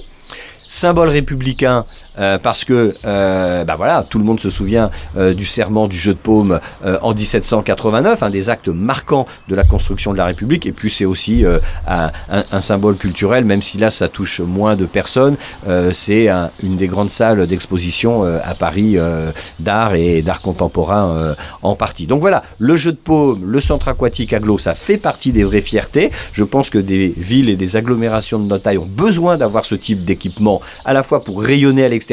Symbole 0.69 1.09
républicain, 1.09 1.87
euh, 2.19 2.39
parce 2.39 2.65
que 2.65 2.95
euh, 3.05 3.65
bah 3.65 3.75
voilà, 3.77 4.05
tout 4.09 4.19
le 4.19 4.25
monde 4.25 4.41
se 4.41 4.51
souvient 4.51 4.91
euh, 5.17 5.35
du 5.35 5.47
serment 5.47 5.87
du 5.87 5.99
jeu 5.99 6.15
de 6.15 6.19
paume 6.19 6.61
en 7.03 7.15
1789, 7.15 8.23
un 8.23 8.31
des 8.31 8.49
actes 8.49 8.69
marquants 8.69 9.27
de 9.49 9.55
la 9.55 9.65
construction 9.65 10.13
de 10.13 10.19
la 10.19 10.27
République, 10.27 10.67
et 10.67 10.73
puis 10.73 10.91
c'est 10.91 11.05
aussi 11.05 11.45
un, 11.87 12.11
un, 12.31 12.61
symbole 12.61 12.97
culturel, 12.97 13.45
même 13.45 13.63
si 13.63 13.79
là 13.79 13.91
ça 13.91 14.09
touche 14.09 14.41
moins 14.41 14.77
de 14.77 14.87
personnes, 14.87 15.37
c'est 15.93 16.29
une 16.63 16.77
des 16.77 16.87
grandes 16.87 17.11
salles 17.11 17.47
d'exposition 17.47 18.25
à 18.25 18.55
Paris 18.55 18.97
d'art 19.59 19.95
et 19.95 20.23
d'art 20.23 20.41
contemporain 20.41 21.35
en 21.63 21.75
partie. 21.75 22.07
Donc 22.07 22.21
voilà, 22.21 22.43
le 22.59 22.77
jeu 22.77 22.93
de 22.93 22.97
paume, 22.97 23.45
le 23.45 23.61
centre 23.61 23.89
aquatique 23.89 24.33
aglo, 24.33 24.59
ça 24.59 24.75
fait 24.75 24.99
partie 24.99 25.33
des 25.33 25.45
vraies 25.45 25.61
fiertés. 25.61 26.11
Je 26.33 26.45
pense 26.45 26.71
que 26.71 26.79
des 26.79 27.13
villes 27.17 27.49
et 27.49 27.57
des 27.57 27.77
agglomérations 27.77 28.39
de 28.39 28.47
notre 28.47 28.65
taille 28.65 28.79
ont 28.79 28.89
besoin 28.89 29.37
d'avoir 29.37 29.65
ce 29.65 29.75
type 29.75 30.05
d'équipement, 30.05 30.61
à 30.85 30.93
la 30.93 31.03
fois 31.03 31.23
pour 31.23 31.43
rayonner 31.43 31.85
à 31.85 31.89
l'extérieur, 31.89 32.06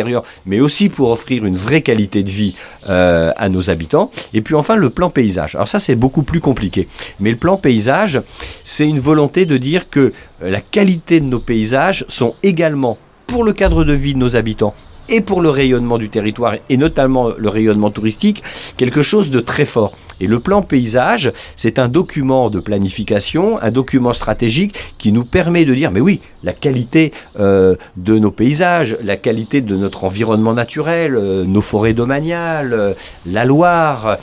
mais 0.46 0.60
aussi 0.60 0.90
pour 0.90 1.10
offrir 1.10 1.46
une 1.46 1.58
vraie 1.58 1.82
qualité 1.82 2.24
de 2.24 2.30
vie 2.30 2.56
euh, 2.90 3.32
à 3.36 3.50
nos 3.50 3.70
habitants. 3.70 4.12
Et 4.34 4.42
puis 4.42 4.56
enfin, 4.56 4.76
le 4.76 4.90
plan 4.90 5.10
paysage. 5.10 5.56
Alors 5.56 5.68
ça, 5.68 5.80
c'est 5.80 5.96
beaucoup 5.96 6.24
plus 6.24 6.40
compliqué. 6.40 6.88
Mais 7.20 7.32
le 7.32 7.38
plan 7.38 7.58
paysage, 7.58 8.22
c'est 8.64 8.88
une 8.88 9.00
volonté 9.00 9.46
de 9.46 9.58
dire 9.58 9.90
que 9.90 10.14
euh, 10.42 10.50
la 10.50 10.62
qualité 10.62 11.20
de 11.20 11.26
nos 11.26 11.40
paysages 11.40 12.06
sont 12.08 12.34
également 12.44 12.98
pour 13.28 13.44
le 13.44 13.54
cadre 13.54 13.84
de 13.84 13.94
vie 13.94 14.14
de 14.14 14.20
nos 14.20 14.36
habitants 14.36 14.74
et 15.10 15.22
pour 15.22 15.42
le 15.42 15.50
rayonnement 15.50 15.98
du 15.98 16.10
territoire 16.10 16.56
et 16.70 16.78
notamment 16.78 17.32
le 17.38 17.50
rayonnement 17.50 17.92
touristique, 17.92 18.44
quelque 18.78 19.02
chose 19.02 19.32
de 19.32 19.40
très 19.40 19.66
fort. 19.66 19.98
Et 20.24 20.27
le 20.27 20.39
plan 20.39 20.62
paysage, 20.62 21.34
c'est 21.58 21.77
un 21.80 21.89
document 21.89 22.50
de 22.50 22.62
planification, 22.62 23.62
un 23.62 23.72
document 23.72 24.13
stratégique 24.13 24.74
qui 24.98 25.12
nous 25.12 25.25
permet 25.25 25.65
de 25.65 25.74
dire, 25.74 25.92
mais 25.92 26.00
oui, 26.00 26.22
la 26.44 26.53
qualité 26.53 27.12
euh, 27.42 27.75
de 27.98 28.18
nos 28.18 28.32
paysages, 28.32 28.96
la 29.03 29.18
qualité 29.18 29.60
de 29.60 29.75
notre 29.75 30.06
environnement 30.06 30.53
naturel, 30.53 31.18
euh, 31.18 31.44
nos 31.44 31.60
forêts 31.60 31.92
domaniales, 31.92 32.72
euh, 32.72 32.94
la 33.25 33.44
Loire, 33.44 34.18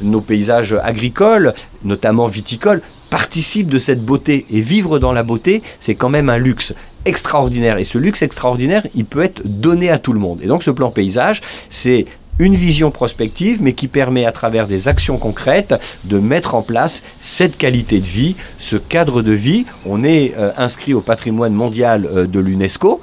nos 0.00 0.20
paysages 0.20 0.74
agricoles, 0.82 1.52
notamment 1.84 2.26
viticoles, 2.26 2.82
participent 3.08 3.70
de 3.70 3.78
cette 3.78 4.04
beauté. 4.04 4.46
Et 4.50 4.62
vivre 4.62 4.98
dans 4.98 5.12
la 5.12 5.22
beauté, 5.22 5.62
c'est 5.78 5.94
quand 5.94 6.08
même 6.08 6.28
un 6.28 6.38
luxe 6.38 6.74
extraordinaire. 7.04 7.78
Et 7.78 7.84
ce 7.84 7.98
luxe 7.98 8.22
extraordinaire, 8.22 8.84
il 8.96 9.04
peut 9.04 9.22
être 9.22 9.42
donné 9.44 9.90
à 9.90 9.98
tout 9.98 10.12
le 10.12 10.18
monde. 10.18 10.40
Et 10.42 10.48
donc 10.48 10.64
ce 10.64 10.72
plan 10.72 10.90
paysage, 10.90 11.40
c'est 11.70 12.06
une 12.38 12.54
vision 12.56 12.90
prospective, 12.90 13.58
mais 13.60 13.72
qui 13.72 13.88
permet 13.88 14.24
à 14.24 14.32
travers 14.32 14.66
des 14.66 14.88
actions 14.88 15.18
concrètes 15.18 15.74
de 16.04 16.18
mettre 16.18 16.54
en 16.54 16.62
place 16.62 17.02
cette 17.20 17.56
qualité 17.56 18.00
de 18.00 18.06
vie, 18.06 18.36
ce 18.58 18.76
cadre 18.76 19.22
de 19.22 19.32
vie. 19.32 19.66
On 19.86 20.02
est 20.02 20.34
euh, 20.36 20.50
inscrit 20.56 20.94
au 20.94 21.00
patrimoine 21.00 21.52
mondial 21.52 22.06
euh, 22.06 22.26
de 22.26 22.40
l'UNESCO. 22.40 23.00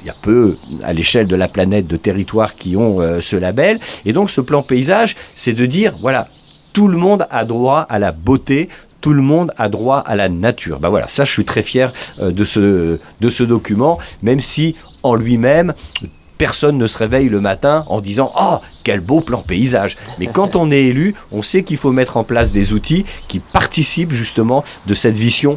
Il 0.00 0.06
y 0.06 0.10
a 0.10 0.14
peu 0.22 0.56
à 0.82 0.92
l'échelle 0.92 1.28
de 1.28 1.36
la 1.36 1.48
planète 1.48 1.86
de 1.86 1.96
territoires 1.96 2.54
qui 2.54 2.76
ont 2.76 3.00
euh, 3.00 3.20
ce 3.20 3.36
label. 3.36 3.78
Et 4.04 4.12
donc 4.12 4.30
ce 4.30 4.40
plan 4.40 4.62
paysage, 4.62 5.16
c'est 5.34 5.52
de 5.52 5.66
dire, 5.66 5.94
voilà, 6.00 6.28
tout 6.72 6.88
le 6.88 6.96
monde 6.96 7.26
a 7.30 7.44
droit 7.44 7.80
à 7.80 7.98
la 7.98 8.12
beauté, 8.12 8.68
tout 9.02 9.12
le 9.12 9.22
monde 9.22 9.52
a 9.58 9.68
droit 9.68 9.98
à 9.98 10.16
la 10.16 10.28
nature. 10.28 10.80
Ben 10.80 10.88
voilà, 10.88 11.08
ça 11.08 11.24
je 11.24 11.32
suis 11.32 11.44
très 11.44 11.62
fier 11.62 11.92
de, 12.20 12.44
ce, 12.44 12.98
de 13.20 13.30
ce 13.30 13.42
document, 13.42 13.98
même 14.22 14.40
si 14.40 14.76
en 15.02 15.16
lui-même, 15.16 15.74
personne 16.42 16.76
ne 16.76 16.88
se 16.88 16.98
réveille 16.98 17.28
le 17.28 17.40
matin 17.40 17.84
en 17.88 18.00
disant 18.00 18.28
Oh, 18.36 18.56
quel 18.82 18.98
beau 18.98 19.20
plan 19.20 19.42
paysage. 19.42 19.96
Mais 20.18 20.26
quand 20.26 20.56
on 20.56 20.72
est 20.72 20.82
élu, 20.86 21.14
on 21.30 21.40
sait 21.40 21.62
qu'il 21.62 21.76
faut 21.76 21.92
mettre 21.92 22.16
en 22.16 22.24
place 22.24 22.50
des 22.50 22.72
outils 22.72 23.04
qui 23.28 23.38
participent 23.38 24.12
justement 24.12 24.64
de 24.88 24.94
cette 24.94 25.16
vision 25.16 25.56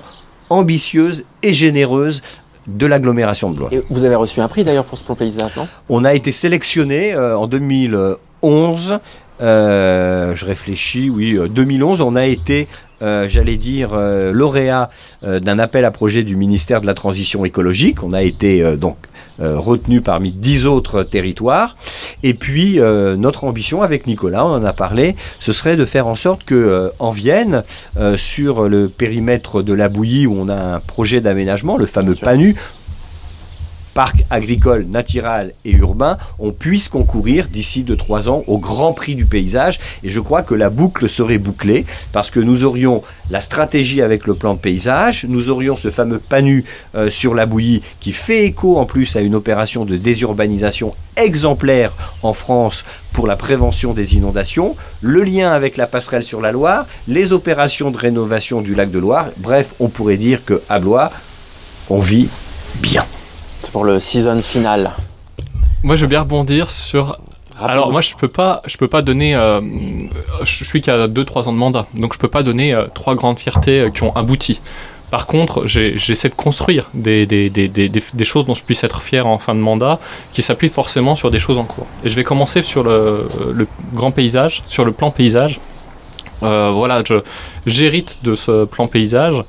ambitieuse 0.52 1.26
et 1.42 1.56
généreuse 1.56 2.22
de 2.68 2.86
l'agglomération 2.86 3.50
de 3.50 3.56
Blois. 3.58 3.70
Et 3.72 3.82
vous 3.90 4.04
avez 4.04 4.14
reçu 4.14 4.42
un 4.42 4.48
prix 4.48 4.64
d'ailleurs 4.64 4.86
pour 4.86 5.00
ce 5.00 5.04
plan 5.04 5.16
paysage, 5.16 5.56
non? 5.58 5.68
On 5.90 6.06
a 6.06 6.14
été 6.14 6.32
sélectionné 6.32 7.16
euh, 7.16 7.36
en 7.36 7.48
2011. 7.48 9.00
euh, 9.42 10.36
je 10.36 10.46
réfléchis, 10.46 11.10
oui, 11.10 11.36
euh, 11.36 11.48
2011, 11.48 12.02
on 12.02 12.16
a 12.16 12.26
été, 12.28 12.68
euh, 13.02 13.28
j'allais 13.28 13.58
dire, 13.58 13.90
euh, 13.94 14.32
lauréat 14.32 14.90
euh, 15.24 15.40
d'un 15.40 15.58
appel 15.58 15.84
à 15.84 15.90
projet 15.92 16.22
du 16.24 16.36
ministère 16.36 16.80
de 16.80 16.86
la 16.86 16.94
Transition 16.94 17.44
écologique. 17.44 18.04
On 18.04 18.14
a 18.14 18.22
été 18.22 18.62
euh, 18.62 18.76
donc 18.78 18.98
euh, 19.04 19.10
retenu 19.40 20.02
parmi 20.02 20.32
dix 20.32 20.66
autres 20.66 21.04
territoires. 21.04 21.76
Et 22.24 22.34
puis, 22.34 22.80
euh, 22.80 23.16
notre 23.16 23.44
ambition 23.44 23.82
avec 23.82 24.08
Nicolas, 24.08 24.46
on 24.46 24.52
en 24.52 24.64
a 24.64 24.74
parlé, 24.74 25.16
ce 25.40 25.54
serait 25.54 25.76
de 25.76 25.86
faire 25.86 26.08
en 26.08 26.16
sorte 26.16 26.44
que 26.44 26.56
euh, 26.56 26.90
en 27.00 27.12
Vienne, 27.12 27.64
euh, 27.98 28.18
sur 28.18 28.68
le 28.68 28.88
périmètre 28.88 29.62
de 29.62 29.74
la 29.74 29.90
Bouillie, 29.90 30.28
où 30.28 30.36
on 30.38 30.50
a 30.50 30.56
un 30.56 30.80
projet 30.80 31.22
d'aménagement, 31.22 31.78
le 31.78 31.86
fameux. 31.86 32.16
PANU, 32.16 32.56
parc 33.96 34.26
agricole, 34.30 34.86
naturel 34.90 35.54
et 35.64 35.72
urbain, 35.72 36.18
on 36.38 36.52
puisse 36.52 36.90
concourir 36.90 37.48
d'ici 37.48 37.84
2-3 37.84 38.28
ans 38.28 38.44
au 38.46 38.60
Grand 38.60 38.94
Prix 38.94 39.16
du 39.16 39.26
paysage. 39.26 39.80
Et 40.04 40.10
je 40.10 40.20
crois 40.20 40.44
que 40.44 40.54
la 40.54 40.70
boucle 40.70 41.10
serait 41.10 41.38
bouclée 41.38 41.86
parce 42.12 42.30
que 42.30 42.42
nous 42.42 42.66
aurions 42.66 43.02
la 43.32 43.40
stratégie 43.40 44.02
avec 44.02 44.28
le 44.28 44.36
plan 44.36 44.54
de 44.54 44.60
paysage, 44.60 45.26
nous 45.28 45.50
aurions 45.50 45.78
ce 45.78 45.90
fameux 45.90 46.20
PANU 46.20 46.66
euh, 46.94 47.10
sur 47.10 47.34
la 47.34 47.46
bouillie 47.46 47.82
qui 48.02 48.12
fait 48.12 48.44
écho 48.44 48.78
en 48.78 48.86
plus 48.86 49.16
à 49.16 49.22
une 49.22 49.34
opération 49.34 49.86
de 49.86 49.96
désurbanisation 49.96 50.92
exemplaire 51.16 51.94
en 52.22 52.34
France 52.34 52.84
pour 53.14 53.28
la 53.28 53.38
prévention 53.38 53.94
des 53.94 54.18
inondations, 54.18 54.76
le 55.02 55.24
lien 55.24 55.54
avec 55.54 55.78
la 55.78 55.88
passerelle 55.88 56.24
sur 56.24 56.42
la 56.42 56.52
Loire, 56.52 56.86
les 57.08 57.32
opérations 57.32 57.92
de 57.92 57.98
rénovation 57.98 58.62
du 58.62 58.76
lac 58.76 58.92
de 58.92 59.00
Loire. 59.00 59.30
Bref, 59.38 59.74
on 59.80 59.88
pourrait 59.88 60.18
dire 60.18 60.44
que 60.44 60.62
à 60.68 60.80
Blois, 60.80 61.12
on 61.90 62.02
vit 62.02 62.28
bien. 62.82 63.06
Pour 63.72 63.84
le 63.84 64.00
season 64.00 64.42
final. 64.42 64.92
Moi, 65.84 65.96
je 65.96 66.02
veux 66.04 66.08
bien 66.08 66.22
rebondir 66.22 66.72
sur. 66.72 67.20
Alors, 67.62 67.92
moi, 67.92 68.02
je 68.02 68.16
peux 68.16 68.28
pas, 68.28 68.62
je 68.66 68.78
peux 68.78 68.88
pas 68.88 69.02
donner. 69.02 69.36
euh, 69.36 69.62
je 70.44 70.64
suis 70.64 70.82
qu'à 70.82 71.08
2-3 71.08 71.44
ans 71.48 71.54
de 71.54 71.58
mandat, 71.58 71.86
donc 71.94 72.14
je 72.14 72.20
peux 72.20 72.28
pas 72.28 72.44
donner 72.44 72.74
euh, 72.74 72.86
trois 72.94 73.16
grandes 73.16 73.40
fiertés 73.40 73.82
euh, 73.82 73.90
qui 73.90 74.04
ont 74.04 74.16
abouti. 74.16 74.62
Par 75.12 75.28
contre, 75.28 75.66
j'essaie 75.68 76.30
de 76.30 76.34
construire 76.36 76.90
des, 76.94 77.26
des, 77.26 77.50
des, 77.50 77.68
des, 77.68 77.88
des- 77.90 78.04
des 78.14 78.26
choses 78.26 78.46
dont 78.46 78.56
je 78.56 78.64
puisse 78.64 78.84
être 78.84 79.02
fier 79.02 79.26
en 79.26 79.38
fin 79.40 79.54
de 79.54 79.60
mandat, 79.60 80.00
qui 80.34 80.42
s'appuient 80.42 80.68
forcément 80.68 81.16
sur 81.16 81.32
des 81.32 81.40
choses 81.40 81.58
en 81.58 81.64
cours. 81.64 81.86
Et 82.04 82.10
je 82.10 82.16
vais 82.16 82.24
commencer 82.24 82.64
sur 82.64 82.84
le, 82.84 83.30
le 83.54 83.68
grand 83.94 84.12
paysage, 84.12 84.64
sur 84.68 84.84
le 84.84 84.92
plan 84.92 85.12
paysage. 85.12 85.60
Euh, 86.44 86.72
voilà, 86.74 87.02
j'hérite 87.66 88.20
de 88.24 88.36
ce 88.36 88.66
plan 88.66 88.88
paysage 88.88 89.42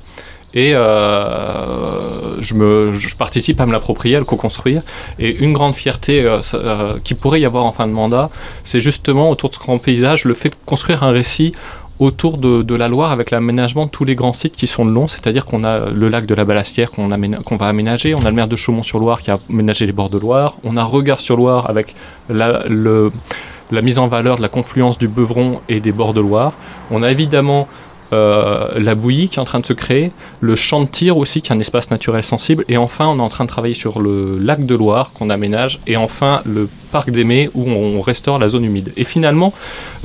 et 0.57 0.73
euh, 0.73 2.41
je, 2.41 3.15
participe 3.15 3.61
à 3.61 3.67
me 3.67 3.71
l'approprier, 3.71 4.15
à 4.15 4.19
le 4.19 4.25
co-construire. 4.25 4.81
Et 5.19 5.37
une 5.37 5.53
grande 5.53 5.75
fierté 5.75 6.23
euh, 6.23 6.39
euh, 6.55 6.97
qui 7.03 7.13
pourrait 7.13 7.39
y 7.39 7.45
avoir 7.45 7.63
en 7.65 7.71
fin 7.71 7.85
de 7.85 7.91
mandat, 7.91 8.31
c'est 8.63 8.81
justement 8.81 9.29
autour 9.29 9.51
de 9.51 9.55
ce 9.55 9.59
grand 9.59 9.77
paysage, 9.77 10.25
le 10.25 10.33
fait 10.33 10.49
de 10.49 10.55
construire 10.65 11.03
un 11.03 11.11
récit 11.11 11.53
autour 11.99 12.39
de, 12.39 12.75
la 12.75 12.87
Loire 12.87 13.11
avec 13.11 13.29
l'aménagement 13.29 13.85
de 13.85 13.91
tous 13.91 14.03
les 14.03 14.15
grands 14.15 14.33
sites 14.33 14.55
qui 14.55 14.65
sont 14.65 14.83
le 14.83 14.91
long, 14.91 15.07
c'est-à-dire 15.07 15.45
qu'on 15.45 15.63
a 15.63 15.91
le 15.91 16.09
lac 16.09 16.25
de 16.25 16.33
la 16.33 16.45
Balastière 16.45 16.89
qu'on 16.91 17.07
va 17.07 17.67
aménager, 17.67 18.15
on 18.15 18.25
a 18.25 18.29
le 18.29 18.35
maire 18.35 18.47
de 18.47 18.55
Chaumont-sur-Loire 18.55 19.21
qui 19.21 19.29
a 19.29 19.37
aménagé 19.49 19.85
les 19.85 19.91
bords 19.91 20.09
de 20.09 20.17
Loire, 20.17 20.55
on 20.63 20.77
a 20.77 20.83
Regard 20.83 21.21
sur 21.21 21.37
Loire 21.37 21.69
avec 21.69 21.95
la 22.29 23.81
mise 23.81 23.97
en 23.97 24.07
valeur 24.07 24.37
de 24.37 24.43
la 24.43 24.49
confluence 24.49 24.99
du 24.99 25.07
Beuvron 25.07 25.61
et 25.69 25.79
des 25.79 25.91
bords 25.91 26.13
de 26.13 26.21
Loire, 26.21 26.53
on 26.91 27.01
a 27.01 27.11
évidemment 27.11 27.67
euh, 28.13 28.69
la 28.77 28.95
bouillie 28.95 29.29
qui 29.29 29.37
est 29.37 29.41
en 29.41 29.45
train 29.45 29.59
de 29.59 29.65
se 29.65 29.73
créer, 29.73 30.11
le 30.39 30.55
champ 30.55 30.81
de 30.81 30.87
tir 30.87 31.17
aussi 31.17 31.41
qui 31.41 31.51
est 31.51 31.55
un 31.55 31.59
espace 31.59 31.91
naturel 31.91 32.23
sensible, 32.23 32.63
et 32.69 32.77
enfin 32.77 33.07
on 33.07 33.19
est 33.19 33.21
en 33.21 33.29
train 33.29 33.43
de 33.43 33.49
travailler 33.49 33.75
sur 33.75 33.99
le 33.99 34.37
lac 34.39 34.65
de 34.65 34.75
Loire 34.75 35.11
qu'on 35.13 35.29
aménage, 35.29 35.79
et 35.87 35.97
enfin 35.97 36.41
le 36.45 36.69
parc 36.91 37.11
d'Aimé 37.11 37.49
où 37.53 37.69
on 37.69 38.01
restaure 38.01 38.39
la 38.39 38.47
zone 38.49 38.65
humide. 38.65 38.93
Et 38.97 39.03
finalement, 39.03 39.53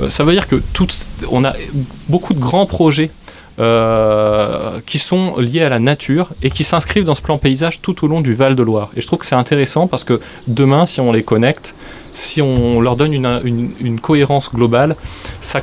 euh, 0.01 0.09
ça 0.09 0.23
veut 0.23 0.33
dire 0.33 0.47
que 0.47 0.61
toutes, 0.73 0.95
on 1.31 1.43
a 1.45 1.53
beaucoup 2.09 2.33
de 2.33 2.39
grands 2.39 2.65
projets 2.65 3.09
euh, 3.59 4.79
qui 4.87 4.97
sont 4.97 5.37
liés 5.37 5.61
à 5.61 5.69
la 5.69 5.77
nature 5.77 6.29
et 6.41 6.49
qui 6.49 6.63
s'inscrivent 6.63 7.03
dans 7.03 7.13
ce 7.13 7.21
plan 7.21 7.37
paysage 7.37 7.81
tout 7.81 8.03
au 8.03 8.07
long 8.07 8.21
du 8.21 8.33
Val 8.33 8.55
de 8.55 8.63
Loire. 8.63 8.89
Et 8.95 9.01
je 9.01 9.05
trouve 9.05 9.19
que 9.19 9.27
c'est 9.27 9.35
intéressant 9.35 9.85
parce 9.85 10.03
que 10.03 10.19
demain, 10.47 10.87
si 10.87 10.99
on 11.01 11.11
les 11.11 11.21
connecte, 11.21 11.75
si 12.13 12.41
on 12.41 12.79
leur 12.79 12.95
donne 12.95 13.13
une, 13.13 13.99
cohérence 13.99 14.51
globale, 14.53 14.95
ça, 15.41 15.61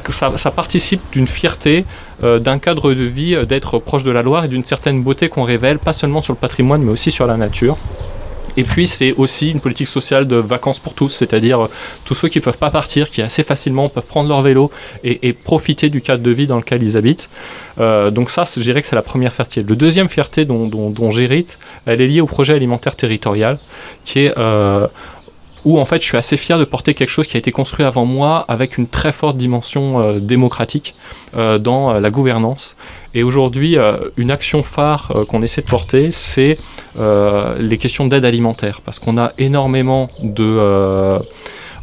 participe 0.55 1.01
d'une 1.13 1.27
fierté, 1.27 1.85
euh, 2.23 2.39
d'un 2.39 2.59
cadre 2.59 2.93
de 2.93 3.05
vie, 3.05 3.35
euh, 3.35 3.45
d'être 3.45 3.79
proche 3.79 4.03
de 4.03 4.11
la 4.11 4.23
Loire 4.23 4.45
et 4.45 4.49
d'une 4.49 4.65
certaine 4.65 5.03
beauté 5.03 5.29
qu'on 5.29 5.45
révèle, 5.45 5.79
pas 5.79 5.93
seulement 5.93 6.23
sur 6.23 6.33
le 6.33 6.39
patrimoine, 6.39 6.83
mais 6.83 6.93
aussi 6.93 7.11
sur 7.11 7.27
la 7.27 7.37
nature. 7.37 7.79
Et 8.57 8.65
puis 8.65 8.89
c'est 8.89 9.13
aussi 9.13 9.53
une 9.53 9.61
politique 9.61 9.87
sociale 9.87 10.27
de 10.27 10.35
vacances 10.35 10.81
pour 10.81 10.95
tous, 10.95 11.09
c'est-à-dire 11.09 11.65
euh, 11.65 11.71
tous 12.05 12.17
ceux 12.17 12.29
qui 12.29 12.41
peuvent 12.41 12.59
pas 12.59 12.71
partir, 12.71 13.09
qui 13.09 13.23
assez 13.23 13.45
facilement 13.45 13.89
peuvent 13.89 14.05
prendre 14.05 14.29
leur 14.29 14.43
vélo 14.43 14.73
et, 15.05 15.33
profiter 15.33 15.89
du 15.89 16.01
cadre 16.01 16.23
de 16.23 16.31
vie 16.31 16.49
dans 16.49 16.57
lequel 16.57 16.83
ils 16.83 16.97
habitent. 16.97 17.31
Donc 17.79 18.31
ça, 18.31 18.45
je 18.45 18.61
dirais 18.61 18.83
que 18.83 18.89
c'est 18.89 18.97
la 18.97 19.03
première 19.03 19.33
fierté. 19.33 19.63
Le 19.63 19.77
deuxième 19.77 20.09
fierté 20.09 20.45
dont, 20.45 20.67
dont, 20.67 21.11
j'hérite, 21.11 21.59
elle 21.87 22.01
est 22.01 22.07
liée 22.07 22.21
au 22.21 22.27
projet 22.27 22.53
alimentaire 22.53 22.97
territorial, 22.97 23.59
qui 24.05 24.21
est 24.21 24.35
où 25.65 25.79
en 25.79 25.85
fait 25.85 26.01
je 26.01 26.07
suis 26.07 26.17
assez 26.17 26.37
fier 26.37 26.59
de 26.59 26.65
porter 26.65 26.95
quelque 26.95 27.11
chose 27.11 27.27
qui 27.27 27.37
a 27.37 27.39
été 27.39 27.53
construit 27.53 27.85
avant 27.85 28.05
moi 28.05 28.45
avec 28.49 28.79
une 28.79 28.87
très 28.87 29.13
forte 29.13 29.37
dimension 29.37 30.01
euh, 30.01 30.19
démocratique 30.19 30.95
euh, 31.37 31.59
dans 31.59 31.91
euh, 31.91 32.01
la 32.01 32.11
gouvernance. 32.11 32.77
Et 33.15 33.25
aujourd'hui, 33.25 33.77
une 34.17 34.31
action 34.31 34.63
phare 34.63 35.13
qu'on 35.29 35.43
essaie 35.43 35.63
de 35.63 35.67
porter, 35.67 36.13
c'est 36.13 36.57
les 36.97 37.77
questions 37.77 38.07
d'aide 38.07 38.25
alimentaire, 38.25 38.83
parce 38.85 39.01
qu'on 39.01 39.19
a 39.19 39.33
énormément 39.37 40.09
de 40.23 41.19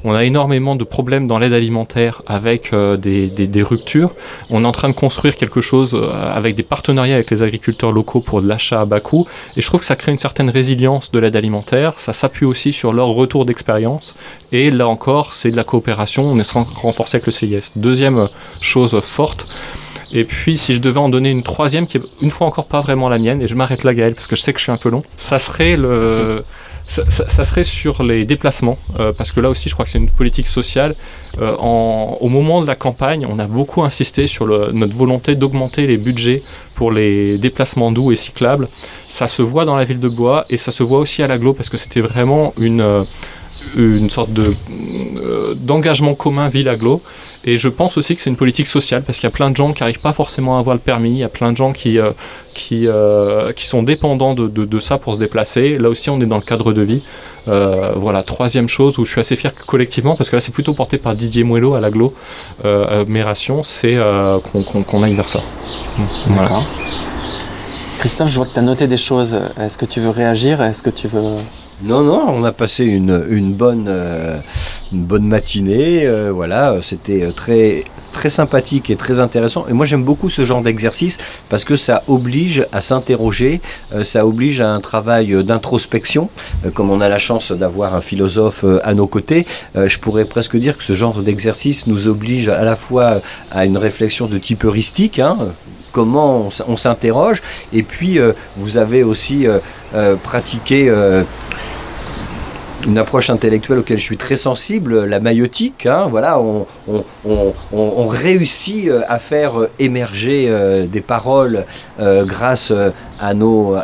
on 0.04 0.14
a 0.14 0.24
énormément 0.24 0.76
de 0.76 0.84
problèmes 0.84 1.28
dans 1.28 1.40
l'aide 1.40 1.54
alimentaire 1.54 2.22
avec 2.28 2.74
euh, 2.74 2.98
des, 2.98 3.28
des- 3.28 3.64
ruptures. 3.64 4.12
On 4.50 4.64
est 4.64 4.68
en 4.68 4.72
train 4.72 4.90
de 4.90 4.94
construire 4.94 5.36
quelque 5.36 5.60
chose 5.62 5.94
euh, 5.96 6.10
avec 6.34 6.56
des 6.56 6.64
partenariats 6.64 7.16
avec 7.16 7.32
les 7.32 7.44
agriculteurs 7.44 7.92
locaux 7.92 8.20
pour 8.20 8.42
de 8.42 8.48
l'achat 8.48 8.82
à 8.82 8.86
bas 8.86 9.00
coût. 9.00 9.28
Et 9.58 9.62
je 9.62 9.66
trouve 9.68 9.80
que 9.80 9.86
ça 9.86 9.96
crée 9.96 10.12
une 10.12 10.20
certaine 10.20 10.50
résilience 10.50 11.12
de 11.12 11.20
l'aide 11.20 11.36
alimentaire. 11.36 11.94
Ça 11.98 12.14
s'appuie 12.14 12.46
aussi 12.46 12.74
sur 12.74 12.94
leur 12.94 13.08
retour 13.08 13.46
d'expérience. 13.46 14.16
Et 14.52 14.72
là 14.72 14.88
encore, 14.88 15.34
c'est 15.34 15.52
de 15.52 15.56
la 15.58 15.64
coopération. 15.64 16.24
On 16.26 16.40
est 16.40 16.52
renforcé 16.52 17.18
avec 17.18 17.26
le 17.26 17.32
CIS. 17.34 17.72
Deuxième 17.76 18.28
chose 18.62 18.98
forte. 19.02 19.46
Et 20.14 20.24
puis, 20.24 20.58
si 20.58 20.74
je 20.74 20.80
devais 20.80 21.00
en 21.00 21.10
donner 21.10 21.30
une 21.32 21.44
troisième, 21.44 21.86
qui 21.86 21.98
est 21.98 22.02
une 22.22 22.32
fois 22.32 22.48
encore 22.48 22.68
pas 22.68 22.80
vraiment 22.80 23.10
la 23.10 23.18
mienne, 23.18 23.42
et 23.42 23.48
je 23.50 23.56
m'arrête 23.56 23.84
là, 23.84 23.94
Gaël, 23.94 24.16
parce 24.16 24.28
que 24.28 24.38
je 24.38 24.42
sais 24.42 24.54
que 24.54 24.60
je 24.60 24.64
suis 24.64 24.72
un 24.72 24.78
peu 24.78 24.88
long, 24.90 25.02
ça 25.18 25.38
serait 25.38 25.76
le. 25.76 26.06
Ça, 26.90 27.04
ça- 27.10 27.44
serait 27.46 27.66
sur 27.66 28.02
les 28.02 28.24
déplacements, 28.24 28.78
euh, 29.00 29.12
parce 29.18 29.32
que 29.34 29.42
là 29.42 29.50
aussi, 29.50 29.68
je 29.68 29.74
crois 29.74 29.84
que 29.86 29.92
c'est 29.92 29.98
une 29.98 30.10
politique 30.10 30.48
sociale. 30.48 30.96
Euh, 31.42 31.56
en- 31.60 32.18
au 32.22 32.30
moment 32.30 32.62
de 32.62 32.68
la 32.68 32.76
campagne, 32.76 33.28
on 33.30 33.40
a 33.40 33.46
beaucoup 33.46 33.84
insisté 33.84 34.26
sur 34.26 34.46
le- 34.46 34.72
notre 34.72 34.96
volonté 34.96 35.36
d'augmenter 35.36 35.86
les 35.86 35.98
budgets 35.98 36.42
pour 36.76 36.92
les 36.92 37.38
déplacements 37.38 37.92
doux 37.92 38.12
et 38.14 38.16
cyclables. 38.16 38.70
Ça 39.10 39.28
se 39.28 39.42
voit 39.42 39.66
dans 39.66 39.76
la 39.76 39.84
ville 39.84 40.00
de 40.00 40.08
Bois 40.10 40.46
et 40.50 40.56
ça 40.58 40.72
se 40.72 40.82
voit 40.82 41.00
aussi 41.00 41.22
à 41.22 41.28
l'aglo 41.28 41.54
parce 41.54 41.68
que 41.70 41.78
c'était 41.78 42.02
vraiment 42.02 42.54
une, 42.58 42.82
euh, 42.82 43.04
une 43.76 44.10
sorte 44.10 44.32
de, 44.34 44.54
euh, 45.18 45.54
d'engagement 45.56 46.16
commun 46.16 46.48
ville-aglo. 46.50 47.02
Et 47.46 47.58
je 47.58 47.70
pense 47.70 47.98
aussi 47.98 48.16
que 48.16 48.22
c'est 48.22 48.30
une 48.30 48.36
politique 48.36 48.68
sociale 48.68 49.04
parce 49.06 49.20
qu'il 49.20 49.28
y 49.30 49.32
a 49.32 49.36
plein 49.36 49.50
de 49.52 49.56
gens 49.56 49.72
qui 49.72 49.82
n'arrivent 49.82 50.02
pas 50.02 50.12
forcément 50.14 50.58
à 50.58 50.60
avoir 50.60 50.76
le 50.76 50.82
permis, 50.82 51.12
il 51.12 51.18
y 51.20 51.24
a 51.24 51.30
plein 51.30 51.52
de 51.54 51.58
gens 51.58 51.72
qui, 51.72 51.98
euh, 51.98 52.12
qui, 52.54 52.88
euh, 52.88 53.54
qui 53.54 53.66
sont 53.66 53.84
dépendants 53.84 54.34
de, 54.34 54.48
de- 54.48 54.80
ça 54.80 54.98
pour 54.98 55.14
se 55.16 55.20
déplacer. 55.20 55.78
Là 55.78 55.90
aussi, 55.90 56.10
on 56.10 56.20
est 56.20 56.26
dans 56.26 56.36
le 56.38 56.42
cadre 56.42 56.74
de 56.74 56.82
vie. 56.82 57.02
Voilà, 57.46 58.24
troisième 58.24 58.68
chose 58.68 58.98
où 59.00 59.06
je 59.06 59.12
suis 59.12 59.22
assez 59.22 59.38
fier 59.38 59.54
collectivement, 59.66 60.16
parce 60.18 60.30
que 60.30 60.36
là 60.36 60.42
c'est 60.42 60.52
plutôt 60.52 60.74
porté 60.74 60.98
par 60.98 61.16
Didier 61.16 61.46
Moello 61.46 61.76
à 61.76 61.80
l'aglo, 61.80 62.14
euh, 62.66 63.06
Mération, 63.08 63.64
c'est 63.64 63.96
qu'on 64.92 65.04
aille 65.04 65.14
vers 65.16 65.30
ça. 65.30 65.40
Voilà. 66.28 66.50
Christophe, 68.00 68.28
je 68.30 68.36
vois 68.36 68.46
que 68.46 68.54
tu 68.54 68.60
as 68.60 68.64
noté 68.64 68.88
des 68.88 68.98
choses. 68.98 69.38
Est-ce 69.60 69.78
que 69.78 69.86
tu 69.86 70.02
veux 70.02 70.10
réagir? 70.10 70.62
Est-ce 70.62 70.84
que 70.84 70.90
tu 70.90 71.08
veux. 71.08 71.38
Non, 71.84 72.02
non, 72.02 72.26
on 72.30 72.44
a 72.44 72.52
passé 72.52 72.86
une, 72.86 73.12
euh, 73.12 74.40
bonne 74.92 75.28
matinée. 75.28 76.08
euh, 76.08 76.32
voilà, 76.34 76.78
c'était 76.82 77.24
euh, 77.24 77.32
très 77.32 77.84
très 78.14 78.32
sympathique 78.32 78.90
et 78.90 78.96
très 78.96 79.20
intéressant. 79.20 79.68
Et 79.70 79.74
moi, 79.74 79.86
j'aime 79.86 80.04
beaucoup 80.04 80.28
ce 80.28 80.44
genre 80.44 80.64
d'exercice 80.64 81.20
parce 81.50 81.64
que 81.64 81.76
ça 81.76 82.02
oblige 82.08 82.66
à 82.72 82.82
s'interroger, 82.82 83.62
ça 84.04 84.26
oblige 84.26 84.60
à 84.60 84.70
un 84.70 84.80
travail 84.80 85.44
d'introspection. 85.46 86.32
Comme 86.74 86.90
on 86.90 87.00
a 87.00 87.10
la 87.10 87.20
chance 87.20 87.52
d'avoir 87.52 87.94
un 87.94 88.02
philosophe 88.02 88.66
à 88.84 88.96
nos 88.96 89.06
côtés, 89.06 89.46
je 89.76 90.00
pourrais 90.00 90.26
presque 90.26 90.58
dire 90.58 90.80
que 90.80 90.84
ce 90.84 90.94
genre 90.94 91.22
d'exercice 91.22 91.86
nous 91.86 92.08
oblige 92.08 92.50
à 92.50 92.64
la 92.64 92.76
fois 92.76 93.22
à 93.52 93.66
une 93.66 93.78
réflexion 93.78 94.26
de 94.26 94.40
type 94.40 94.66
heuristique, 94.66 95.20
hein, 95.20 95.38
comment 95.92 96.50
on 96.68 96.78
s'interroge, 96.78 97.42
et 97.74 97.84
puis 97.84 98.20
euh, 98.20 98.34
vous 98.58 98.78
avez 98.78 99.04
aussi 99.04 99.48
euh, 99.48 99.60
euh, 99.96 100.16
pratiqué 100.16 100.92
une 102.88 102.98
approche 102.98 103.30
intellectuelle 103.30 103.80
auquel 103.80 104.00
je 104.00 104.04
suis 104.04 104.18
très 104.18 104.38
sensible, 104.38 105.04
la 105.04 105.20
maïotique. 105.20 105.86
hein, 105.86 106.08
voilà, 106.10 106.40
on, 106.40 108.08
réussit 108.08 108.88
euh, 108.88 109.02
à 109.10 109.20
faire 109.20 109.60
euh, 109.60 109.70
émerger 109.78 110.46
euh, 110.48 110.88
des 110.88 111.02
paroles 111.02 111.66
grâce 112.00 112.72
à 113.20 113.34
nos, 113.34 113.76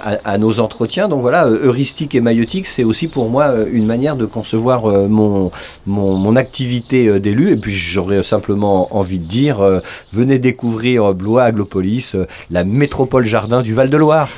entretiens. 0.59 1.09
Donc 1.09 1.21
voilà, 1.21 1.47
heuristique 1.47 2.15
et 2.15 2.21
maïotique, 2.21 2.67
c'est 2.67 2.83
aussi 2.83 3.07
pour 3.07 3.29
moi 3.29 3.53
une 3.71 3.85
manière 3.85 4.15
de 4.15 4.25
concevoir 4.25 4.85
mon, 5.09 5.51
mon, 5.85 6.35
activité 6.35 7.19
d'élu. 7.19 7.53
Et 7.53 7.57
puis 7.57 7.73
j'aurais 7.73 8.23
simplement 8.23 8.95
envie 8.95 9.19
de 9.19 9.25
dire, 9.25 9.81
venez 10.13 10.39
découvrir 10.39 11.13
Blois 11.13 11.43
Aglopolis, 11.43 12.15
la 12.51 12.63
métropole 12.63 13.25
jardin 13.25 13.61
du 13.61 13.73
Val-de-Loire. 13.73 14.29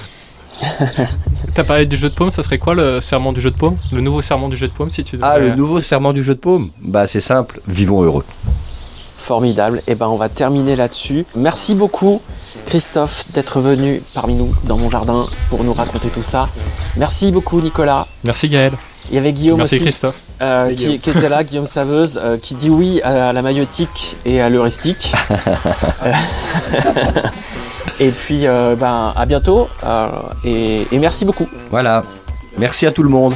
T'as 1.55 1.63
parlé 1.63 1.85
du 1.85 1.95
jeu 1.97 2.09
de 2.09 2.13
paume, 2.13 2.31
ça 2.31 2.43
serait 2.43 2.57
quoi 2.57 2.75
le 2.75 3.01
serment 3.01 3.31
du 3.33 3.41
jeu 3.41 3.51
de 3.51 3.55
paume? 3.57 3.75
Le 3.91 4.01
nouveau 4.01 4.21
serment 4.21 4.50
du 4.50 4.57
jeu 4.57 4.67
de 4.67 4.74
paume 4.74 4.89
si 4.89 5.03
tu 5.03 5.17
Ah, 5.21 5.35
devais- 5.39 5.50
le 5.50 5.55
nouveau 5.55 5.79
serment 5.79 6.13
du 6.13 6.24
jeu 6.24 6.35
de 6.35 6.39
paume? 6.39 6.69
Bah 6.81 7.07
c'est 7.07 7.19
simple, 7.19 7.62
vivons 7.67 8.01
heureux. 8.03 8.25
Formidable. 9.17 9.81
Et 9.88 9.95
ben 9.95 10.07
on 10.07 10.17
va 10.17 10.29
terminer 10.29 10.75
là-dessus. 10.75 11.25
Merci 11.35 11.74
beaucoup 11.75 12.21
Christophe 12.67 13.25
d'être 13.33 13.59
venu 13.59 14.01
parmi 14.13 14.35
nous 14.35 14.53
dans 14.65 14.77
mon 14.77 14.89
jardin 14.89 15.25
pour 15.50 15.63
nous 15.63 15.74
raconter 15.74 16.09
tout 16.09 16.21
ça. 16.24 16.47
Merci 16.97 17.31
beaucoup 17.31 17.59
Nicolas. 17.62 18.07
Merci 18.24 18.50
Gaël. 18.50 18.74
Il 19.09 19.15
y 19.15 19.17
avait 19.19 19.33
Guillaume 19.33 19.57
Merci 19.59 19.75
aussi 19.75 19.83
Christophe. 19.83 20.15
euh, 20.41 20.74
qui, 20.74 20.97
qui 21.00 21.09
était 21.12 21.29
là, 21.29 21.43
Guillaume 21.43 21.67
Saveuse, 21.67 22.19
euh, 22.21 22.38
qui 22.38 22.55
dit 22.55 22.69
oui 22.71 23.01
à 23.03 23.33
la 23.33 23.41
maïotique 23.43 24.17
et 24.25 24.41
à 24.41 24.50
l'heuristique. 24.50 25.13
Et 27.99 28.11
puis 28.11 28.45
euh, 28.45 28.75
ben 28.75 29.13
à 29.15 29.25
bientôt 29.25 29.69
euh, 29.83 30.07
et, 30.43 30.85
et 30.91 30.99
merci 30.99 31.23
beaucoup. 31.25 31.47
Voilà. 31.69 32.03
Merci 32.57 32.85
à 32.85 32.91
tout 32.91 33.03
le 33.03 33.09
monde. 33.09 33.33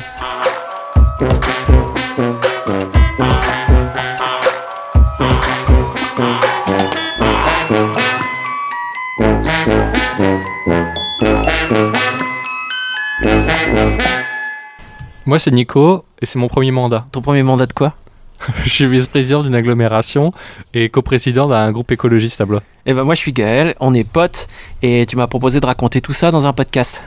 Moi 15.26 15.38
c'est 15.38 15.52
Nico 15.52 16.06
et 16.22 16.26
c'est 16.26 16.40
mon 16.40 16.48
premier 16.48 16.72
mandat. 16.72 17.06
Ton 17.12 17.22
premier 17.22 17.44
mandat 17.44 17.66
de 17.68 17.74
quoi? 17.74 17.94
Je 18.64 18.70
suis 18.70 18.88
vice-président 18.88 19.44
d'une 19.44 19.56
agglomération 19.56 20.34
et 20.74 20.90
coprésident 20.90 21.48
d'un 21.48 21.72
groupe 21.72 21.92
écologiste 21.92 22.40
à 22.42 22.46
Blois. 22.46 22.62
Eh 22.86 22.94
ben 22.94 23.04
moi 23.04 23.14
je 23.16 23.20
suis 23.20 23.34
Gaël, 23.34 23.76
on 23.80 23.94
est 23.94 24.04
potes 24.04 24.48
et 24.82 25.06
tu 25.08 25.16
m'as 25.18 25.28
proposé 25.28 25.60
de 25.60 25.66
raconter 25.66 26.02
tout 26.02 26.14
ça 26.14 26.32
dans 26.32 26.48
un 26.48 26.54
podcast. 26.54 27.04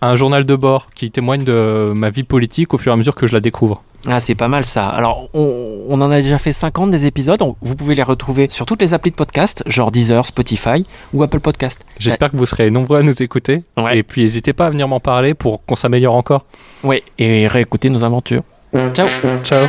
Un 0.00 0.16
journal 0.16 0.44
de 0.44 0.56
bord 0.56 0.88
qui 0.94 1.10
témoigne 1.12 1.44
de 1.44 1.92
ma 1.94 2.10
vie 2.10 2.24
politique 2.24 2.74
au 2.74 2.78
fur 2.78 2.90
et 2.90 2.94
à 2.94 2.96
mesure 2.96 3.14
que 3.14 3.26
je 3.28 3.32
la 3.34 3.40
découvre. 3.40 3.82
Ah 4.08 4.18
c'est 4.18 4.34
pas 4.34 4.48
mal 4.48 4.64
ça. 4.64 4.88
Alors 4.88 5.28
on, 5.32 5.84
on 5.88 6.00
en 6.00 6.10
a 6.10 6.20
déjà 6.20 6.38
fait 6.38 6.52
50 6.52 6.90
des 6.90 7.06
épisodes, 7.06 7.40
on- 7.40 7.54
vous 7.62 7.76
pouvez 7.76 7.94
les 7.94 8.02
retrouver 8.02 8.48
sur 8.50 8.66
toutes 8.66 8.80
les 8.80 8.94
applis 8.94 9.12
de 9.12 9.16
podcast, 9.16 9.62
genre 9.66 9.92
Deezer, 9.92 10.26
Spotify 10.26 10.84
ou 11.12 11.22
Apple 11.22 11.38
Podcast. 11.38 11.84
J'espère 12.00 12.32
que 12.32 12.36
vous 12.36 12.46
serez 12.46 12.68
nombreux 12.70 12.98
à 12.98 13.02
nous 13.02 13.22
écouter. 13.22 13.62
Ouais. 13.76 13.98
Et 13.98 14.02
puis 14.02 14.22
n'hésitez 14.22 14.52
pas 14.54 14.66
à 14.66 14.70
venir 14.70 14.88
m'en 14.88 14.98
parler 14.98 15.34
pour 15.34 15.64
qu'on 15.64 15.76
s'améliore 15.76 16.16
encore. 16.16 16.46
Ouais, 16.82 17.04
et 17.18 17.46
réécouter 17.46 17.90
nos 17.90 18.02
aventures. 18.02 18.42
Ciao 18.72 19.06
Ciao 19.42 19.68